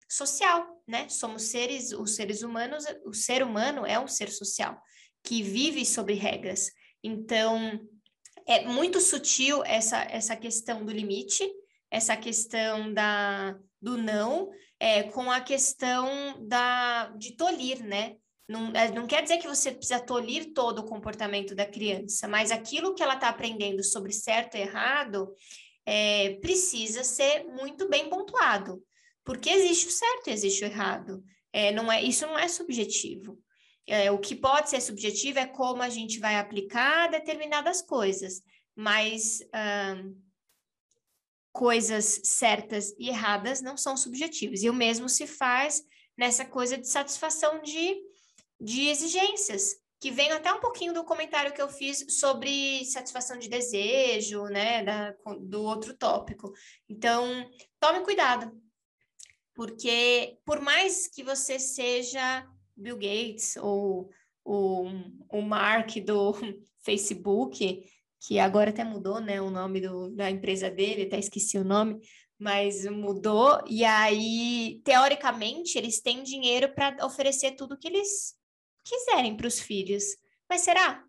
social, 0.09 0.83
né? 0.87 1.07
Somos 1.09 1.43
seres, 1.43 1.91
os 1.93 2.15
seres 2.15 2.41
humanos, 2.41 2.85
o 3.05 3.13
ser 3.13 3.43
humano 3.43 3.85
é 3.85 3.99
um 3.99 4.07
ser 4.07 4.29
social 4.29 4.79
que 5.23 5.41
vive 5.41 5.85
sobre 5.85 6.13
regras. 6.13 6.71
Então, 7.03 7.79
é 8.51 8.65
muito 8.65 8.99
sutil 8.99 9.63
essa, 9.63 10.03
essa 10.03 10.35
questão 10.35 10.83
do 10.83 10.91
limite, 10.91 11.49
essa 11.89 12.17
questão 12.17 12.93
da, 12.93 13.57
do 13.81 13.97
não, 13.97 14.49
é, 14.77 15.03
com 15.03 15.31
a 15.31 15.39
questão 15.39 16.45
da, 16.45 17.07
de 17.17 17.37
tolir, 17.37 17.81
né? 17.81 18.15
Não, 18.49 18.71
é, 18.73 18.91
não 18.91 19.07
quer 19.07 19.23
dizer 19.23 19.37
que 19.37 19.47
você 19.47 19.71
precisa 19.71 20.01
tolir 20.01 20.51
todo 20.53 20.79
o 20.79 20.85
comportamento 20.85 21.55
da 21.55 21.65
criança, 21.65 22.27
mas 22.27 22.51
aquilo 22.51 22.93
que 22.93 23.01
ela 23.01 23.13
está 23.13 23.29
aprendendo 23.29 23.81
sobre 23.83 24.11
certo 24.11 24.55
e 24.55 24.61
errado 24.61 25.33
é, 25.85 26.35
precisa 26.41 27.05
ser 27.05 27.45
muito 27.45 27.87
bem 27.87 28.09
pontuado, 28.09 28.83
porque 29.23 29.49
existe 29.49 29.87
o 29.87 29.91
certo 29.91 30.27
e 30.27 30.33
existe 30.33 30.65
o 30.65 30.67
errado. 30.67 31.23
É, 31.53 31.71
não 31.71 31.89
é, 31.89 32.03
isso 32.03 32.25
não 32.25 32.37
é 32.37 32.49
subjetivo. 32.49 33.39
É, 33.87 34.11
o 34.11 34.19
que 34.19 34.35
pode 34.35 34.69
ser 34.69 34.81
subjetivo 34.81 35.39
é 35.39 35.45
como 35.45 35.81
a 35.81 35.89
gente 35.89 36.19
vai 36.19 36.37
aplicar 36.37 37.09
determinadas 37.09 37.81
coisas, 37.81 38.41
mas 38.75 39.39
hum, 39.95 40.15
coisas 41.51 42.21
certas 42.23 42.93
e 42.97 43.09
erradas 43.09 43.61
não 43.61 43.75
são 43.75 43.97
subjetivas. 43.97 44.63
E 44.63 44.69
o 44.69 44.73
mesmo 44.73 45.09
se 45.09 45.27
faz 45.27 45.83
nessa 46.17 46.45
coisa 46.45 46.77
de 46.77 46.87
satisfação 46.87 47.61
de 47.61 47.97
de 48.61 48.89
exigências, 48.89 49.75
que 49.99 50.11
vem 50.11 50.31
até 50.31 50.53
um 50.53 50.59
pouquinho 50.59 50.93
do 50.93 51.03
comentário 51.03 51.51
que 51.51 51.61
eu 51.61 51.67
fiz 51.67 52.05
sobre 52.19 52.85
satisfação 52.85 53.39
de 53.39 53.49
desejo, 53.49 54.43
né, 54.45 54.83
da, 54.83 55.15
do 55.39 55.63
outro 55.63 55.95
tópico. 55.97 56.53
Então, 56.87 57.49
tome 57.79 58.01
cuidado, 58.01 58.51
porque 59.55 60.37
por 60.45 60.61
mais 60.61 61.07
que 61.07 61.23
você 61.23 61.57
seja 61.57 62.47
Bill 62.81 62.97
Gates 62.97 63.55
ou 63.57 64.09
o, 64.43 64.89
o 65.29 65.41
Mark 65.41 65.95
do 66.05 66.33
Facebook, 66.83 67.83
que 68.19 68.39
agora 68.39 68.69
até 68.69 68.83
mudou, 68.83 69.19
né, 69.19 69.41
o 69.41 69.49
nome 69.49 69.81
do, 69.81 70.09
da 70.09 70.29
empresa 70.29 70.69
dele, 70.69 71.03
até 71.03 71.17
esqueci 71.17 71.57
o 71.57 71.63
nome, 71.63 71.99
mas 72.37 72.85
mudou, 72.85 73.63
e 73.67 73.85
aí, 73.85 74.81
teoricamente, 74.83 75.77
eles 75.77 76.01
têm 76.01 76.23
dinheiro 76.23 76.73
para 76.73 77.05
oferecer 77.05 77.51
tudo 77.51 77.77
que 77.77 77.87
eles 77.87 78.35
quiserem 78.83 79.37
para 79.37 79.47
os 79.47 79.59
filhos. 79.59 80.03
Mas 80.49 80.61
será 80.61 81.03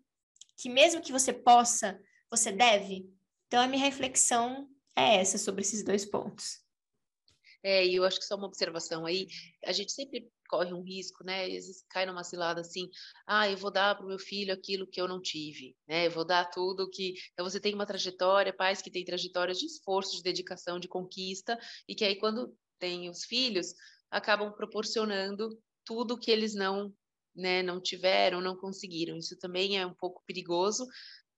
que 0.57 0.69
mesmo 0.69 1.01
que 1.01 1.11
você 1.11 1.33
possa, 1.33 1.99
você 2.29 2.51
deve? 2.51 3.09
Então 3.47 3.61
a 3.61 3.67
minha 3.67 3.83
reflexão 3.83 4.69
é 4.95 5.17
essa 5.17 5.37
sobre 5.37 5.61
esses 5.61 5.83
dois 5.83 6.05
pontos. 6.05 6.62
É, 7.63 7.85
e 7.85 7.95
eu 7.95 8.03
acho 8.03 8.19
que 8.19 8.25
só 8.25 8.35
uma 8.35 8.47
observação 8.47 9.05
aí, 9.05 9.27
a 9.65 9.71
gente 9.71 9.93
sempre 9.93 10.29
corre 10.49 10.73
um 10.73 10.83
risco, 10.83 11.23
né? 11.23 11.45
Às 11.45 11.51
vezes 11.51 11.85
cai 11.89 12.05
numa 12.05 12.23
cilada 12.23 12.61
assim, 12.61 12.89
ah, 13.25 13.49
eu 13.49 13.57
vou 13.57 13.71
dar 13.71 13.95
para 13.95 14.05
o 14.05 14.07
meu 14.09 14.19
filho 14.19 14.53
aquilo 14.53 14.85
que 14.85 15.01
eu 15.01 15.07
não 15.07 15.21
tive, 15.21 15.75
né? 15.87 16.07
Eu 16.07 16.11
vou 16.11 16.25
dar 16.25 16.45
tudo 16.49 16.89
que. 16.89 17.13
Então 17.31 17.49
você 17.49 17.59
tem 17.59 17.73
uma 17.73 17.85
trajetória, 17.85 18.53
pais 18.53 18.81
que 18.81 18.91
têm 18.91 19.05
trajetórias 19.05 19.57
de 19.57 19.65
esforço, 19.65 20.17
de 20.17 20.23
dedicação, 20.23 20.77
de 20.79 20.87
conquista, 20.89 21.57
e 21.87 21.95
que 21.95 22.03
aí 22.03 22.17
quando 22.17 22.53
tem 22.77 23.09
os 23.09 23.23
filhos, 23.23 23.73
acabam 24.11 24.51
proporcionando 24.53 25.49
tudo 25.85 26.19
que 26.19 26.29
eles 26.31 26.53
não 26.53 26.93
né, 27.35 27.63
não 27.63 27.81
tiveram, 27.81 28.41
não 28.41 28.55
conseguiram. 28.55 29.17
Isso 29.17 29.37
também 29.39 29.77
é 29.79 29.85
um 29.85 29.93
pouco 29.93 30.23
perigoso 30.25 30.85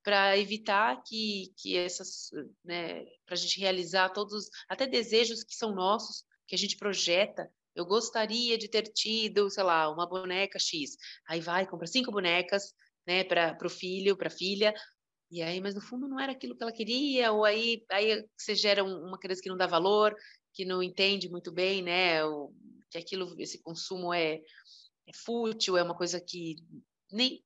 para 0.05 0.38
evitar 0.38 1.01
que, 1.03 1.51
que 1.57 1.75
essas, 1.75 2.29
né, 2.63 3.03
para 3.25 3.33
a 3.33 3.35
gente 3.35 3.59
realizar 3.59 4.09
todos, 4.09 4.50
até 4.69 4.85
desejos 4.85 5.43
que 5.43 5.55
são 5.55 5.74
nossos, 5.74 6.24
que 6.47 6.53
a 6.53 6.57
gente 6.57 6.77
projeta. 6.77 7.51
Eu 7.75 7.85
gostaria 7.85 8.55
de 8.55 8.69
ter 8.69 8.83
tido, 8.83 9.50
sei 9.50 9.63
lá, 9.63 9.91
uma 9.91 10.07
boneca 10.07 10.59
X. 10.59 10.95
Aí 11.27 11.41
vai, 11.41 11.67
compra 11.67 11.88
cinco 11.88 12.12
bonecas, 12.12 12.71
né, 13.05 13.24
para 13.24 13.57
o 13.65 13.69
filho, 13.69 14.15
para 14.15 14.27
a 14.27 14.31
filha, 14.31 14.74
e 15.31 15.41
aí, 15.41 15.59
mas 15.59 15.74
no 15.74 15.81
fundo 15.81 16.07
não 16.07 16.19
era 16.19 16.31
aquilo 16.31 16.55
que 16.55 16.62
ela 16.62 16.71
queria, 16.71 17.31
ou 17.31 17.43
aí, 17.43 17.83
aí 17.91 18.24
você 18.38 18.53
gera 18.53 18.83
uma 18.83 19.17
criança 19.17 19.41
que 19.41 19.50
não 19.50 19.57
dá 19.57 19.65
valor, 19.65 20.15
que 20.53 20.63
não 20.63 20.81
entende 20.81 21.27
muito 21.29 21.51
bem, 21.51 21.81
né, 21.81 22.24
o, 22.24 22.53
que 22.91 22.97
aquilo, 22.97 23.35
esse 23.39 23.62
consumo 23.62 24.13
é 24.13 24.39
é 25.07 25.12
fútil, 25.13 25.77
é 25.77 25.83
uma 25.83 25.95
coisa 25.95 26.19
que 26.19 26.55
nem, 27.12 27.43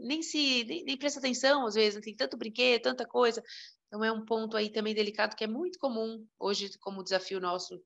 nem 0.00 0.22
se 0.22 0.64
nem, 0.64 0.84
nem 0.84 0.96
presta 0.96 1.18
atenção, 1.18 1.66
às 1.66 1.74
vezes, 1.74 2.00
tem 2.00 2.14
tanto 2.14 2.36
brinquedo, 2.36 2.82
tanta 2.82 3.06
coisa. 3.06 3.42
Então 3.86 4.04
é 4.04 4.10
um 4.10 4.24
ponto 4.24 4.56
aí 4.56 4.70
também 4.70 4.94
delicado 4.94 5.36
que 5.36 5.44
é 5.44 5.46
muito 5.46 5.78
comum 5.78 6.26
hoje 6.38 6.76
como 6.78 7.02
desafio 7.02 7.40
nosso 7.40 7.80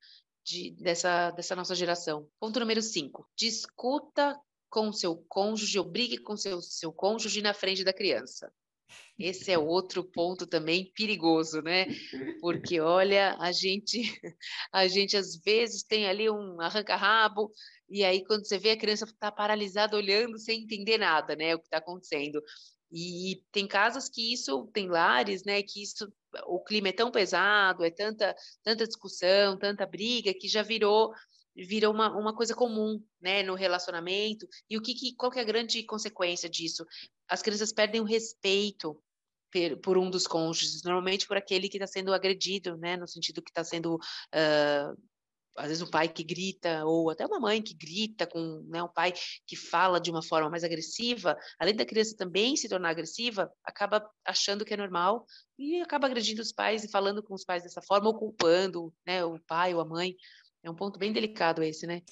de, 0.45 0.71
dessa, 0.81 1.31
dessa 1.33 1.55
nossa 1.55 1.75
geração. 1.75 2.29
Ponto 2.41 2.59
número 2.59 2.81
5. 2.81 3.29
Discuta 3.37 4.39
com 4.71 4.93
seu 4.93 5.17
cônjuge, 5.29 5.79
obrigue 5.79 6.19
com 6.19 6.37
seu, 6.37 6.61
seu 6.63 6.93
cônjuge 6.93 7.43
na 7.43 7.55
frente 7.55 7.85
da 7.85 7.93
criança. 7.93 8.53
Esse 9.19 9.51
é 9.51 9.59
outro 9.59 10.05
ponto 10.05 10.47
também 10.47 10.93
perigoso, 10.95 11.61
né? 11.61 11.87
Porque 12.41 12.81
olha, 12.81 13.37
a 13.41 13.51
gente 13.53 14.01
a 14.73 14.87
gente 14.87 15.17
às 15.17 15.37
vezes 15.37 15.83
tem 15.83 16.07
ali 16.09 16.31
um 16.31 16.61
arranca-rabo 16.61 17.51
e 17.89 18.05
aí 18.05 18.25
quando 18.25 18.47
você 18.47 18.59
vê 18.59 18.71
a 18.71 18.77
criança 18.77 19.05
está 19.05 19.33
paralisada 19.33 19.97
olhando 19.97 20.39
sem 20.39 20.63
entender 20.63 20.99
nada, 20.99 21.35
né? 21.35 21.55
O 21.55 21.59
que 21.59 21.67
está 21.67 21.79
acontecendo. 21.79 22.41
E 22.91 23.43
tem 23.53 23.67
casos 23.67 24.09
que 24.09 24.33
isso 24.33 24.67
tem 24.73 24.89
lares, 24.89 25.45
né? 25.45 25.63
Que 25.63 25.83
isso 25.83 26.11
o 26.47 26.63
clima 26.63 26.89
é 26.89 26.93
tão 26.93 27.11
pesado, 27.11 27.85
é 27.85 27.91
tanta 27.91 28.35
tanta 28.63 28.87
discussão, 28.87 29.59
tanta 29.59 29.87
briga 29.87 30.33
que 30.33 30.49
já 30.49 30.63
virou 30.63 31.13
virou 31.67 31.93
uma, 31.93 32.17
uma 32.17 32.35
coisa 32.35 32.55
comum, 32.55 33.03
né, 33.21 33.43
no 33.43 33.55
relacionamento. 33.55 34.47
E 34.71 34.79
o 34.79 34.83
que, 34.83 34.95
que 34.95 35.15
qual 35.17 35.31
que 35.33 35.39
é 35.39 35.43
a 35.43 35.45
grande 35.45 35.83
consequência 35.83 36.49
disso? 36.49 36.85
As 37.29 37.43
crianças 37.43 37.73
perdem 37.73 38.01
o 38.01 38.05
respeito 38.05 39.01
por 39.83 39.97
um 39.97 40.11
dos 40.11 40.27
cônjuges, 40.27 40.83
normalmente 40.83 41.27
por 41.27 41.37
aquele 41.37 41.69
que 41.69 41.79
está 41.79 41.87
sendo 41.87 42.13
agredido, 42.13 42.77
né, 42.77 42.97
no 42.97 43.09
sentido 43.09 43.43
que 43.43 43.51
está 43.51 43.65
sendo 43.65 43.97
uh, 43.97 45.03
às 45.59 45.69
vezes 45.69 45.83
um 45.83 45.91
pai 45.91 46.09
que 46.09 46.23
grita, 46.23 46.85
ou 46.85 47.11
até 47.11 47.27
uma 47.27 47.41
mãe 47.41 47.61
que 47.61 47.75
grita 47.75 48.27
com 48.27 48.65
né, 48.69 48.83
um 48.83 48.89
pai 48.89 49.13
que 49.47 49.57
fala 49.57 50.01
de 50.01 50.11
uma 50.11 50.23
forma 50.23 50.49
mais 50.49 50.65
agressiva, 50.65 51.37
além 51.59 51.75
da 51.75 51.85
criança 51.85 52.17
também 52.17 52.57
se 52.57 52.69
tornar 52.69 52.91
agressiva, 52.91 53.51
acaba 53.65 54.09
achando 54.25 54.65
que 54.65 54.75
é 54.75 54.77
normal 54.77 55.27
e 55.59 55.81
acaba 55.81 56.07
agredindo 56.07 56.41
os 56.41 56.53
pais 56.53 56.85
e 56.85 56.91
falando 56.91 57.23
com 57.23 57.35
os 57.35 57.45
pais 57.45 57.63
dessa 57.63 57.83
forma, 57.83 58.09
ou 58.09 58.19
culpando 58.19 58.95
né, 59.07 59.25
o 59.25 59.39
pai 59.47 59.75
ou 59.75 59.81
a 59.81 59.85
mãe. 59.85 60.15
É 60.63 60.71
um 60.71 60.77
ponto 60.77 60.99
bem 60.99 61.13
delicado 61.13 61.63
esse, 61.63 61.87
né? 61.87 62.03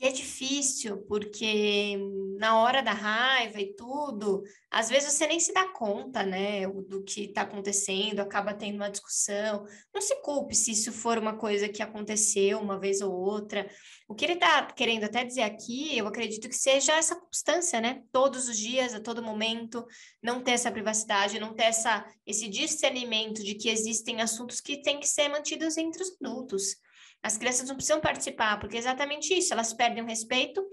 E 0.00 0.06
é 0.06 0.10
difícil, 0.10 1.02
porque 1.02 1.96
na 2.38 2.58
hora 2.60 2.82
da 2.82 2.92
raiva 2.92 3.60
e 3.60 3.72
tudo, 3.74 4.42
às 4.68 4.88
vezes 4.88 5.12
você 5.12 5.28
nem 5.28 5.38
se 5.38 5.52
dá 5.52 5.68
conta, 5.68 6.24
né, 6.24 6.66
do 6.66 7.04
que 7.04 7.26
está 7.26 7.42
acontecendo, 7.42 8.18
acaba 8.18 8.52
tendo 8.52 8.76
uma 8.76 8.90
discussão. 8.90 9.64
Não 9.94 10.00
se 10.00 10.16
culpe 10.22 10.56
se 10.56 10.72
isso 10.72 10.90
for 10.90 11.18
uma 11.18 11.36
coisa 11.36 11.68
que 11.68 11.82
aconteceu 11.82 12.58
uma 12.58 12.80
vez 12.80 13.00
ou 13.00 13.12
outra. 13.12 13.70
O 14.08 14.14
que 14.14 14.24
ele 14.24 14.34
está 14.34 14.66
querendo 14.72 15.04
até 15.04 15.24
dizer 15.24 15.42
aqui, 15.42 15.96
eu 15.96 16.08
acredito 16.08 16.48
que 16.48 16.56
seja 16.56 16.96
essa 16.96 17.14
constância, 17.14 17.80
né? 17.80 18.02
Todos 18.10 18.48
os 18.48 18.58
dias, 18.58 18.94
a 18.94 19.00
todo 19.00 19.22
momento, 19.22 19.86
não 20.20 20.42
ter 20.42 20.52
essa 20.52 20.72
privacidade, 20.72 21.38
não 21.38 21.54
ter 21.54 21.64
essa, 21.64 22.04
esse 22.26 22.48
discernimento 22.48 23.42
de 23.42 23.54
que 23.54 23.68
existem 23.68 24.20
assuntos 24.20 24.60
que 24.60 24.82
têm 24.82 24.98
que 24.98 25.06
ser 25.06 25.28
mantidos 25.28 25.76
entre 25.76 26.02
os 26.02 26.16
adultos. 26.20 26.76
As 27.22 27.38
crianças 27.38 27.68
não 27.68 27.76
precisam 27.76 28.00
participar, 28.00 28.58
porque 28.58 28.76
é 28.76 28.80
exatamente 28.80 29.32
isso, 29.32 29.52
elas 29.52 29.72
perdem 29.72 30.02
o 30.02 30.06
respeito, 30.06 30.64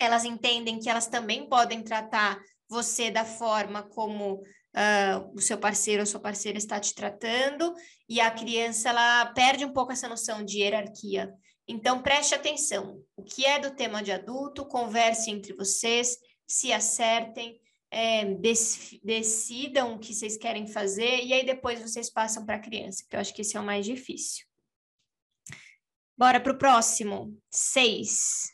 elas 0.00 0.24
entendem 0.24 0.78
que 0.78 0.88
elas 0.88 1.06
também 1.06 1.48
podem 1.48 1.82
tratar 1.82 2.38
você 2.68 3.10
da 3.10 3.24
forma 3.24 3.82
como 3.82 4.34
uh, 4.34 5.32
o 5.34 5.40
seu 5.40 5.58
parceiro 5.58 6.02
ou 6.02 6.06
sua 6.06 6.20
parceira 6.20 6.58
está 6.58 6.78
te 6.78 6.94
tratando, 6.94 7.74
e 8.08 8.20
a 8.20 8.30
criança 8.30 8.90
ela 8.90 9.26
perde 9.26 9.64
um 9.64 9.72
pouco 9.72 9.92
essa 9.92 10.08
noção 10.08 10.44
de 10.44 10.58
hierarquia. 10.58 11.32
Então, 11.66 12.02
preste 12.02 12.34
atenção. 12.34 13.02
O 13.14 13.22
que 13.22 13.44
é 13.44 13.58
do 13.58 13.74
tema 13.74 14.02
de 14.02 14.10
adulto, 14.10 14.64
converse 14.64 15.30
entre 15.30 15.52
vocês, 15.52 16.16
se 16.46 16.72
acertem, 16.72 17.60
é, 17.90 18.24
decidam 19.02 19.94
o 19.94 19.98
que 19.98 20.14
vocês 20.14 20.36
querem 20.36 20.66
fazer, 20.66 21.22
e 21.24 21.32
aí 21.32 21.44
depois 21.44 21.80
vocês 21.80 22.10
passam 22.10 22.44
para 22.44 22.56
a 22.56 22.60
criança, 22.60 23.04
que 23.08 23.14
eu 23.14 23.20
acho 23.20 23.34
que 23.34 23.42
esse 23.42 23.56
é 23.56 23.60
o 23.60 23.64
mais 23.64 23.84
difícil. 23.84 24.46
Bora 26.18 26.40
para 26.40 26.52
o 26.52 26.58
próximo. 26.58 27.38
Seis. 27.48 28.50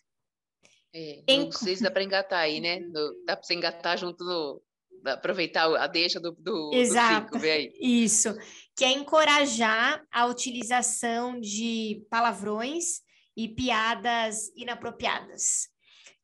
É, 0.94 1.25
no 1.38 1.50
seis 1.50 1.80
dá 1.80 1.90
para 1.90 2.04
engatar 2.04 2.40
aí, 2.40 2.61
né? 2.61 2.80
Dá 3.26 3.37
para 3.37 3.42
você 3.42 3.54
engatar 3.54 3.97
junto 3.97 4.23
no. 4.23 4.62
Aproveitar 5.06 5.64
a 5.76 5.87
deixa 5.87 6.18
do, 6.18 6.33
do, 6.33 6.71
Exato. 6.73 7.33
do 7.33 7.40
cinco, 7.40 7.47
aí. 7.47 7.73
Isso. 7.80 8.35
Que 8.76 8.85
é 8.85 8.92
encorajar 8.92 10.02
a 10.11 10.26
utilização 10.26 11.38
de 11.38 12.06
palavrões 12.09 13.02
e 13.37 13.49
piadas 13.49 14.49
inapropriadas. 14.56 15.68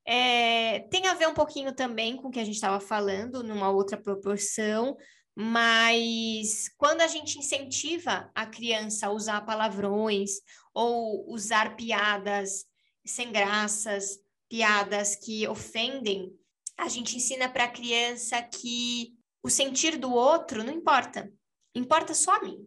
É, 0.06 0.80
tem 0.90 1.06
a 1.06 1.14
ver 1.14 1.28
um 1.28 1.34
pouquinho 1.34 1.74
também 1.74 2.16
com 2.16 2.28
o 2.28 2.30
que 2.30 2.40
a 2.40 2.44
gente 2.44 2.54
estava 2.54 2.80
falando, 2.80 3.42
numa 3.42 3.70
outra 3.70 3.98
proporção, 3.98 4.96
mas 5.34 6.70
quando 6.76 7.02
a 7.02 7.06
gente 7.06 7.38
incentiva 7.38 8.30
a 8.34 8.46
criança 8.46 9.06
a 9.06 9.10
usar 9.10 9.42
palavrões 9.42 10.40
ou 10.74 11.28
usar 11.30 11.76
piadas 11.76 12.64
sem 13.04 13.32
graças, 13.32 14.18
piadas 14.48 15.16
que 15.16 15.46
ofendem, 15.48 16.32
a 16.76 16.88
gente 16.88 17.16
ensina 17.16 17.48
para 17.48 17.64
a 17.64 17.70
criança 17.70 18.42
que 18.42 19.14
o 19.42 19.50
sentir 19.50 19.98
do 19.98 20.12
outro 20.12 20.64
não 20.64 20.72
importa, 20.72 21.32
importa 21.74 22.14
só 22.14 22.36
a 22.36 22.42
mim. 22.42 22.66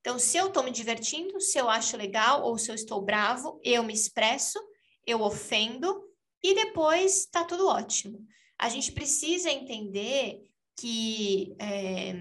Então, 0.00 0.18
se 0.18 0.36
eu 0.36 0.48
estou 0.48 0.62
me 0.62 0.70
divertindo, 0.70 1.40
se 1.40 1.58
eu 1.58 1.68
acho 1.68 1.96
legal 1.96 2.44
ou 2.44 2.56
se 2.58 2.70
eu 2.70 2.74
estou 2.74 3.02
bravo, 3.02 3.60
eu 3.64 3.82
me 3.82 3.92
expresso, 3.92 4.58
eu 5.06 5.20
ofendo 5.20 6.04
e 6.42 6.54
depois 6.54 7.20
está 7.20 7.44
tudo 7.44 7.66
ótimo. 7.66 8.24
A 8.58 8.68
gente 8.68 8.92
precisa 8.92 9.50
entender 9.50 10.42
que 10.78 11.56
é, 11.58 12.14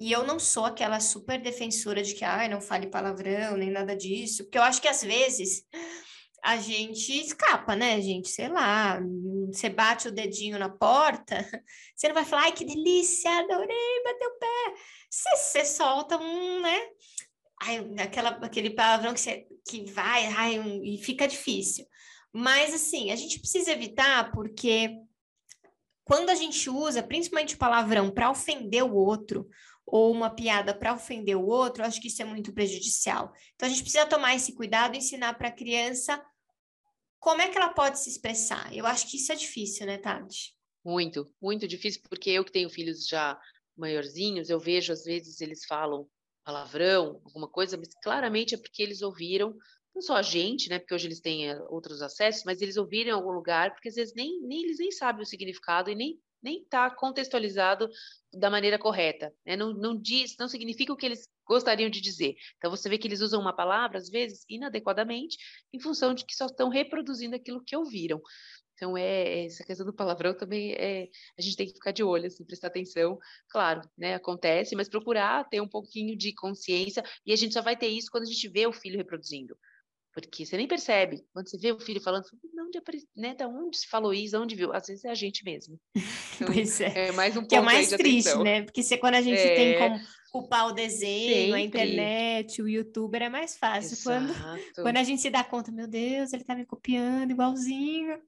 e 0.00 0.10
eu 0.12 0.26
não 0.26 0.38
sou 0.38 0.64
aquela 0.64 1.00
super 1.00 1.40
defensora 1.40 2.02
de 2.02 2.14
que 2.14 2.24
ah, 2.24 2.48
não 2.48 2.60
fale 2.60 2.88
palavrão, 2.88 3.56
nem 3.56 3.70
nada 3.70 3.96
disso, 3.96 4.44
porque 4.44 4.58
eu 4.58 4.62
acho 4.62 4.80
que 4.80 4.88
às 4.88 5.02
vezes 5.02 5.64
a 6.44 6.58
gente 6.58 7.10
escapa, 7.18 7.74
né, 7.74 8.00
gente? 8.02 8.28
Sei 8.28 8.48
lá, 8.48 9.00
você 9.46 9.70
bate 9.70 10.08
o 10.08 10.12
dedinho 10.12 10.58
na 10.58 10.68
porta, 10.68 11.36
você 11.96 12.08
não 12.08 12.14
vai 12.14 12.24
falar, 12.24 12.42
ai, 12.42 12.52
que 12.52 12.66
delícia, 12.66 13.30
adorei, 13.30 14.02
bateu 14.04 14.28
o 14.28 14.38
pé. 14.38 14.74
Você, 15.08 15.36
você 15.36 15.64
solta 15.64 16.18
um, 16.18 16.60
né? 16.60 16.80
Ai, 17.62 17.78
aquela, 17.98 18.30
aquele 18.30 18.70
palavrão 18.70 19.14
que, 19.14 19.20
você, 19.20 19.46
que 19.66 19.90
vai, 19.90 20.26
ai, 20.26 20.58
um, 20.58 20.84
e 20.84 20.98
fica 20.98 21.26
difícil. 21.26 21.86
Mas, 22.30 22.74
assim, 22.74 23.10
a 23.10 23.16
gente 23.16 23.38
precisa 23.38 23.72
evitar 23.72 24.30
porque 24.32 24.98
quando 26.04 26.28
a 26.28 26.34
gente 26.34 26.68
usa, 26.68 27.02
principalmente 27.02 27.56
palavrão, 27.56 28.10
para 28.10 28.30
ofender 28.30 28.84
o 28.84 28.94
outro, 28.94 29.48
ou 29.86 30.10
uma 30.10 30.30
piada 30.30 30.74
para 30.74 30.94
ofender 30.94 31.36
o 31.36 31.46
outro, 31.46 31.82
eu 31.82 31.86
acho 31.86 32.00
que 32.00 32.08
isso 32.08 32.22
é 32.22 32.24
muito 32.24 32.52
prejudicial. 32.52 33.32
Então, 33.54 33.66
a 33.66 33.70
gente 33.70 33.82
precisa 33.82 34.06
tomar 34.06 34.34
esse 34.34 34.54
cuidado 34.54 34.94
e 34.94 34.98
ensinar 34.98 35.34
para 35.34 35.48
a 35.48 35.52
criança 35.52 36.24
como 37.18 37.40
é 37.40 37.48
que 37.48 37.56
ela 37.56 37.72
pode 37.72 37.98
se 37.98 38.10
expressar. 38.10 38.74
Eu 38.74 38.86
acho 38.86 39.10
que 39.10 39.16
isso 39.16 39.32
é 39.32 39.36
difícil, 39.36 39.86
né, 39.86 39.98
Tati? 39.98 40.54
Muito, 40.84 41.32
muito 41.40 41.66
difícil, 41.66 42.02
porque 42.08 42.30
eu 42.30 42.44
que 42.44 42.52
tenho 42.52 42.68
filhos 42.68 43.06
já 43.06 43.38
maiorzinhos, 43.76 44.50
eu 44.50 44.60
vejo 44.60 44.92
às 44.92 45.04
vezes 45.04 45.40
eles 45.40 45.64
falam 45.64 46.06
palavrão, 46.44 47.22
alguma 47.24 47.48
coisa, 47.48 47.76
mas 47.76 47.88
claramente 48.02 48.54
é 48.54 48.58
porque 48.58 48.82
eles 48.82 49.00
ouviram 49.00 49.56
não 49.94 50.02
só 50.02 50.16
a 50.16 50.22
gente, 50.22 50.68
né, 50.68 50.78
porque 50.78 50.94
hoje 50.94 51.06
eles 51.06 51.20
têm 51.20 51.48
eh, 51.48 51.58
outros 51.68 52.02
acessos, 52.02 52.42
mas 52.44 52.60
eles 52.60 52.76
ouviram 52.76 53.10
em 53.10 53.12
algum 53.14 53.30
lugar, 53.30 53.72
porque 53.72 53.88
às 53.88 53.94
vezes 53.94 54.12
nem, 54.14 54.40
nem 54.42 54.64
eles 54.64 54.78
nem 54.78 54.90
sabem 54.90 55.22
o 55.22 55.26
significado 55.26 55.88
e 55.88 55.94
nem 55.94 56.20
nem 56.44 56.62
está 56.62 56.90
contextualizado 56.90 57.88
da 58.32 58.50
maneira 58.50 58.78
correta, 58.78 59.34
né? 59.46 59.56
não, 59.56 59.72
não 59.72 60.00
diz, 60.00 60.36
não 60.38 60.46
significa 60.46 60.92
o 60.92 60.96
que 60.96 61.06
eles 61.06 61.26
gostariam 61.46 61.88
de 61.88 62.00
dizer. 62.00 62.34
Então 62.58 62.70
você 62.70 62.88
vê 62.88 62.98
que 62.98 63.08
eles 63.08 63.20
usam 63.20 63.40
uma 63.40 63.54
palavra 63.54 63.98
às 63.98 64.10
vezes 64.10 64.44
inadequadamente, 64.48 65.38
em 65.72 65.80
função 65.80 66.14
de 66.14 66.24
que 66.24 66.34
só 66.34 66.46
estão 66.46 66.68
reproduzindo 66.68 67.34
aquilo 67.34 67.64
que 67.64 67.76
ouviram. 67.76 68.20
Então, 68.74 68.96
é, 68.96 69.44
essa 69.44 69.64
questão 69.64 69.86
do 69.86 69.94
palavrão 69.94 70.36
também 70.36 70.72
é, 70.72 71.08
a 71.38 71.42
gente 71.42 71.56
tem 71.56 71.66
que 71.66 71.74
ficar 71.74 71.92
de 71.92 72.02
olho, 72.02 72.26
assim, 72.26 72.44
prestar 72.44 72.68
atenção. 72.68 73.18
Claro, 73.48 73.80
né, 73.96 74.14
acontece, 74.14 74.74
mas 74.74 74.88
procurar 74.88 75.48
ter 75.48 75.60
um 75.60 75.68
pouquinho 75.68 76.16
de 76.16 76.34
consciência, 76.34 77.02
e 77.24 77.32
a 77.32 77.36
gente 77.36 77.54
só 77.54 77.62
vai 77.62 77.76
ter 77.76 77.86
isso 77.86 78.10
quando 78.10 78.24
a 78.24 78.26
gente 78.26 78.48
vê 78.48 78.66
o 78.66 78.72
filho 78.72 78.96
reproduzindo. 78.96 79.56
Porque 80.14 80.46
você 80.46 80.56
nem 80.56 80.68
percebe. 80.68 81.24
Quando 81.32 81.50
você 81.50 81.58
vê 81.58 81.72
o 81.72 81.80
filho 81.80 82.00
falando, 82.00 82.24
onde, 82.60 82.80
né, 83.16 83.34
da 83.34 83.48
onde 83.48 83.76
se 83.76 83.88
falou 83.88 84.14
isso, 84.14 84.40
onde 84.40 84.54
viu? 84.54 84.72
Às 84.72 84.86
vezes 84.86 85.04
é 85.04 85.10
a 85.10 85.14
gente 85.14 85.44
mesmo. 85.44 85.78
Então, 86.34 86.52
pois 86.52 86.80
é. 86.80 87.10
é 87.10 87.12
mais 87.12 87.36
um 87.36 87.42
ponto 87.42 87.50
que 87.50 87.54
é 87.54 87.60
mais 87.60 87.90
triste, 87.90 88.28
atenção. 88.28 88.42
né? 88.42 88.62
Porque 88.62 88.82
se, 88.82 88.98
quando 88.98 89.14
a 89.14 89.20
gente 89.20 89.38
é... 89.38 89.54
tem 89.54 89.78
como 89.78 90.00
culpar 90.32 90.66
o 90.66 90.72
desenho, 90.72 91.32
Sempre. 91.32 91.54
a 91.54 91.60
internet, 91.60 92.60
o 92.60 92.68
youtuber, 92.68 93.22
é 93.22 93.28
mais 93.28 93.56
fácil. 93.56 93.96
Quando, 94.02 94.32
quando 94.82 94.96
a 94.96 95.04
gente 95.04 95.22
se 95.22 95.30
dá 95.30 95.44
conta, 95.44 95.70
meu 95.70 95.86
Deus, 95.86 96.32
ele 96.32 96.42
tá 96.42 96.56
me 96.56 96.66
copiando 96.66 97.30
igualzinho. 97.30 98.18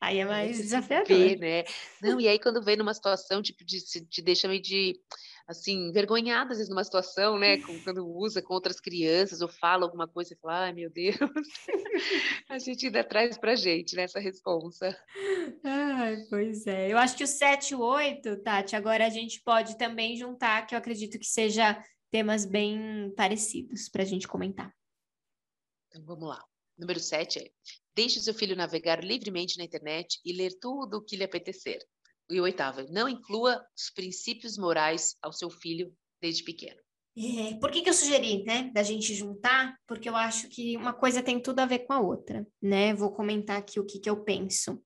Aí 0.00 0.18
é 0.18 0.24
mais 0.24 0.56
desafiador. 0.56 1.06
Vê, 1.06 1.36
né? 1.36 1.62
Não, 2.02 2.20
e 2.20 2.26
aí 2.26 2.40
quando 2.40 2.64
vem 2.64 2.76
numa 2.76 2.92
situação, 2.92 3.40
tipo, 3.40 3.64
de, 3.64 3.78
te 3.80 4.20
deixa 4.20 4.48
meio 4.48 4.60
de 4.60 4.98
assim, 5.46 5.88
envergonhada 5.88 6.52
às 6.52 6.58
vezes 6.58 6.70
numa 6.70 6.84
situação, 6.84 7.38
né? 7.38 7.58
Quando 7.84 8.06
usa 8.06 8.42
com 8.42 8.54
outras 8.54 8.80
crianças 8.80 9.40
ou 9.40 9.48
fala 9.48 9.84
alguma 9.84 10.08
coisa 10.08 10.34
e 10.34 10.36
fala, 10.36 10.66
ai 10.66 10.72
meu 10.72 10.90
Deus, 10.90 11.16
a 12.48 12.58
gente 12.58 12.86
ainda 12.86 13.04
traz 13.04 13.36
pra 13.38 13.54
gente 13.54 13.96
nessa 13.96 14.18
né, 14.18 14.24
responsa. 14.24 14.96
Ai, 15.64 16.24
pois 16.28 16.66
é. 16.66 16.92
Eu 16.92 16.98
acho 16.98 17.16
que 17.16 17.24
o 17.24 17.28
7 17.28 17.70
e 17.70 17.74
o 17.74 17.80
8, 17.80 18.42
Tati, 18.42 18.76
agora 18.76 19.06
a 19.06 19.10
gente 19.10 19.42
pode 19.42 19.76
também 19.76 20.16
juntar, 20.16 20.66
que 20.66 20.74
eu 20.74 20.78
acredito 20.78 21.18
que 21.18 21.26
seja 21.26 21.82
temas 22.10 22.44
bem 22.44 23.12
parecidos 23.16 23.88
para 23.88 24.02
a 24.02 24.06
gente 24.06 24.28
comentar. 24.28 24.72
Então 25.88 26.04
vamos 26.04 26.28
lá. 26.28 26.42
Número 26.78 27.00
7 27.00 27.38
é: 27.38 27.50
deixe 27.94 28.20
seu 28.20 28.34
filho 28.34 28.56
navegar 28.56 29.02
livremente 29.02 29.58
na 29.58 29.64
internet 29.64 30.20
e 30.24 30.32
ler 30.32 30.58
tudo 30.58 30.98
o 30.98 31.02
que 31.02 31.16
lhe 31.16 31.24
apetecer. 31.24 31.78
E 32.32 32.40
o 32.40 32.44
oitavo, 32.44 32.82
não 32.90 33.08
inclua 33.08 33.62
os 33.76 33.90
princípios 33.90 34.56
morais 34.56 35.16
ao 35.20 35.32
seu 35.32 35.50
filho 35.50 35.94
desde 36.20 36.42
pequeno. 36.42 36.80
É, 37.14 37.54
por 37.56 37.70
que, 37.70 37.82
que 37.82 37.90
eu 37.90 37.94
sugeri, 37.94 38.42
né, 38.44 38.70
da 38.72 38.82
gente 38.82 39.14
juntar? 39.14 39.76
Porque 39.86 40.08
eu 40.08 40.16
acho 40.16 40.48
que 40.48 40.78
uma 40.78 40.94
coisa 40.94 41.22
tem 41.22 41.38
tudo 41.38 41.60
a 41.60 41.66
ver 41.66 41.80
com 41.80 41.92
a 41.92 42.00
outra, 42.00 42.46
né? 42.60 42.94
Vou 42.94 43.12
comentar 43.12 43.58
aqui 43.58 43.78
o 43.78 43.84
que, 43.84 43.98
que 43.98 44.08
eu 44.08 44.24
penso. 44.24 44.82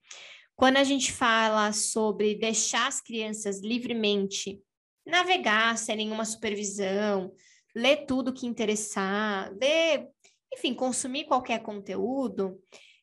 Quando 0.57 0.79
a 0.79 0.83
gente 0.83 1.13
fala 1.13 1.73
sobre 1.73 2.35
deixar 2.35 2.89
as 2.89 3.01
crianças 3.01 3.61
livremente 3.61 4.61
navegar 5.07 5.79
sem 5.79 5.97
nenhuma 5.97 6.25
supervisão, 6.25 7.33
ler 7.77 8.07
tudo 8.07 8.33
que 8.33 8.47
interessar, 8.47 9.55
ler, 9.61 10.09
enfim, 10.53 10.75
consumir 10.75 11.27
qualquer 11.27 11.63
conteúdo, 11.63 12.61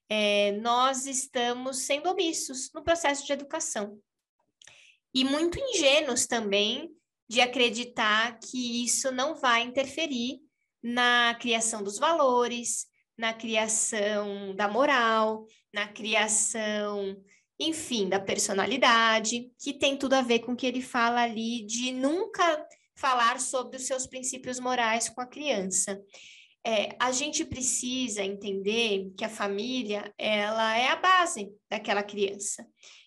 é, 0.10 0.51
nós 0.60 1.06
estamos 1.06 1.86
sendo 1.86 2.10
omissos 2.10 2.69
no 2.73 2.84
processo 2.84 3.25
de 3.25 3.32
educação 3.32 3.97
e 5.13 5.23
muito 5.23 5.60
ingênuos 5.60 6.26
também 6.26 6.89
de 7.30 7.39
acreditar 7.39 8.38
que 8.39 8.84
isso 8.84 9.12
não 9.12 9.36
vai 9.36 9.63
interferir 9.63 10.39
na 10.82 11.36
criação 11.39 11.84
dos 11.84 11.97
valores, 11.97 12.88
na 13.17 13.34
criação 13.34 14.56
da 14.56 14.67
moral, 14.67 15.45
na 15.73 15.88
criação, 15.88 17.15
enfim, 17.60 18.10
da 18.10 18.19
personalidade, 18.19 19.52
que 19.60 19.73
tem 19.73 19.97
tudo 19.97 20.13
a 20.13 20.21
ver 20.21 20.39
com 20.39 20.54
o 20.54 20.56
que 20.56 20.65
ele 20.65 20.82
fala 20.82 21.21
ali 21.21 21.65
de 21.65 21.91
nunca 21.91 22.67
falar 22.95 23.39
sobre 23.39 23.78
os 23.78 23.86
seus 23.86 24.06
princípios 24.06 24.60
morais 24.60 25.10
com 25.10 25.21
a 25.21 25.28
criança. 25.28 26.02
É, 26.65 26.95
a 26.99 27.12
gente 27.12 27.43
precisa 27.43 28.23
entender 28.23 29.12
que 29.17 29.26
a 29.26 29.30
família 29.30 30.13
ela 30.17 30.78
é 30.78 30.88
a 30.88 30.95
base 30.95 31.49
daquela 31.69 32.04
criança 32.04 32.65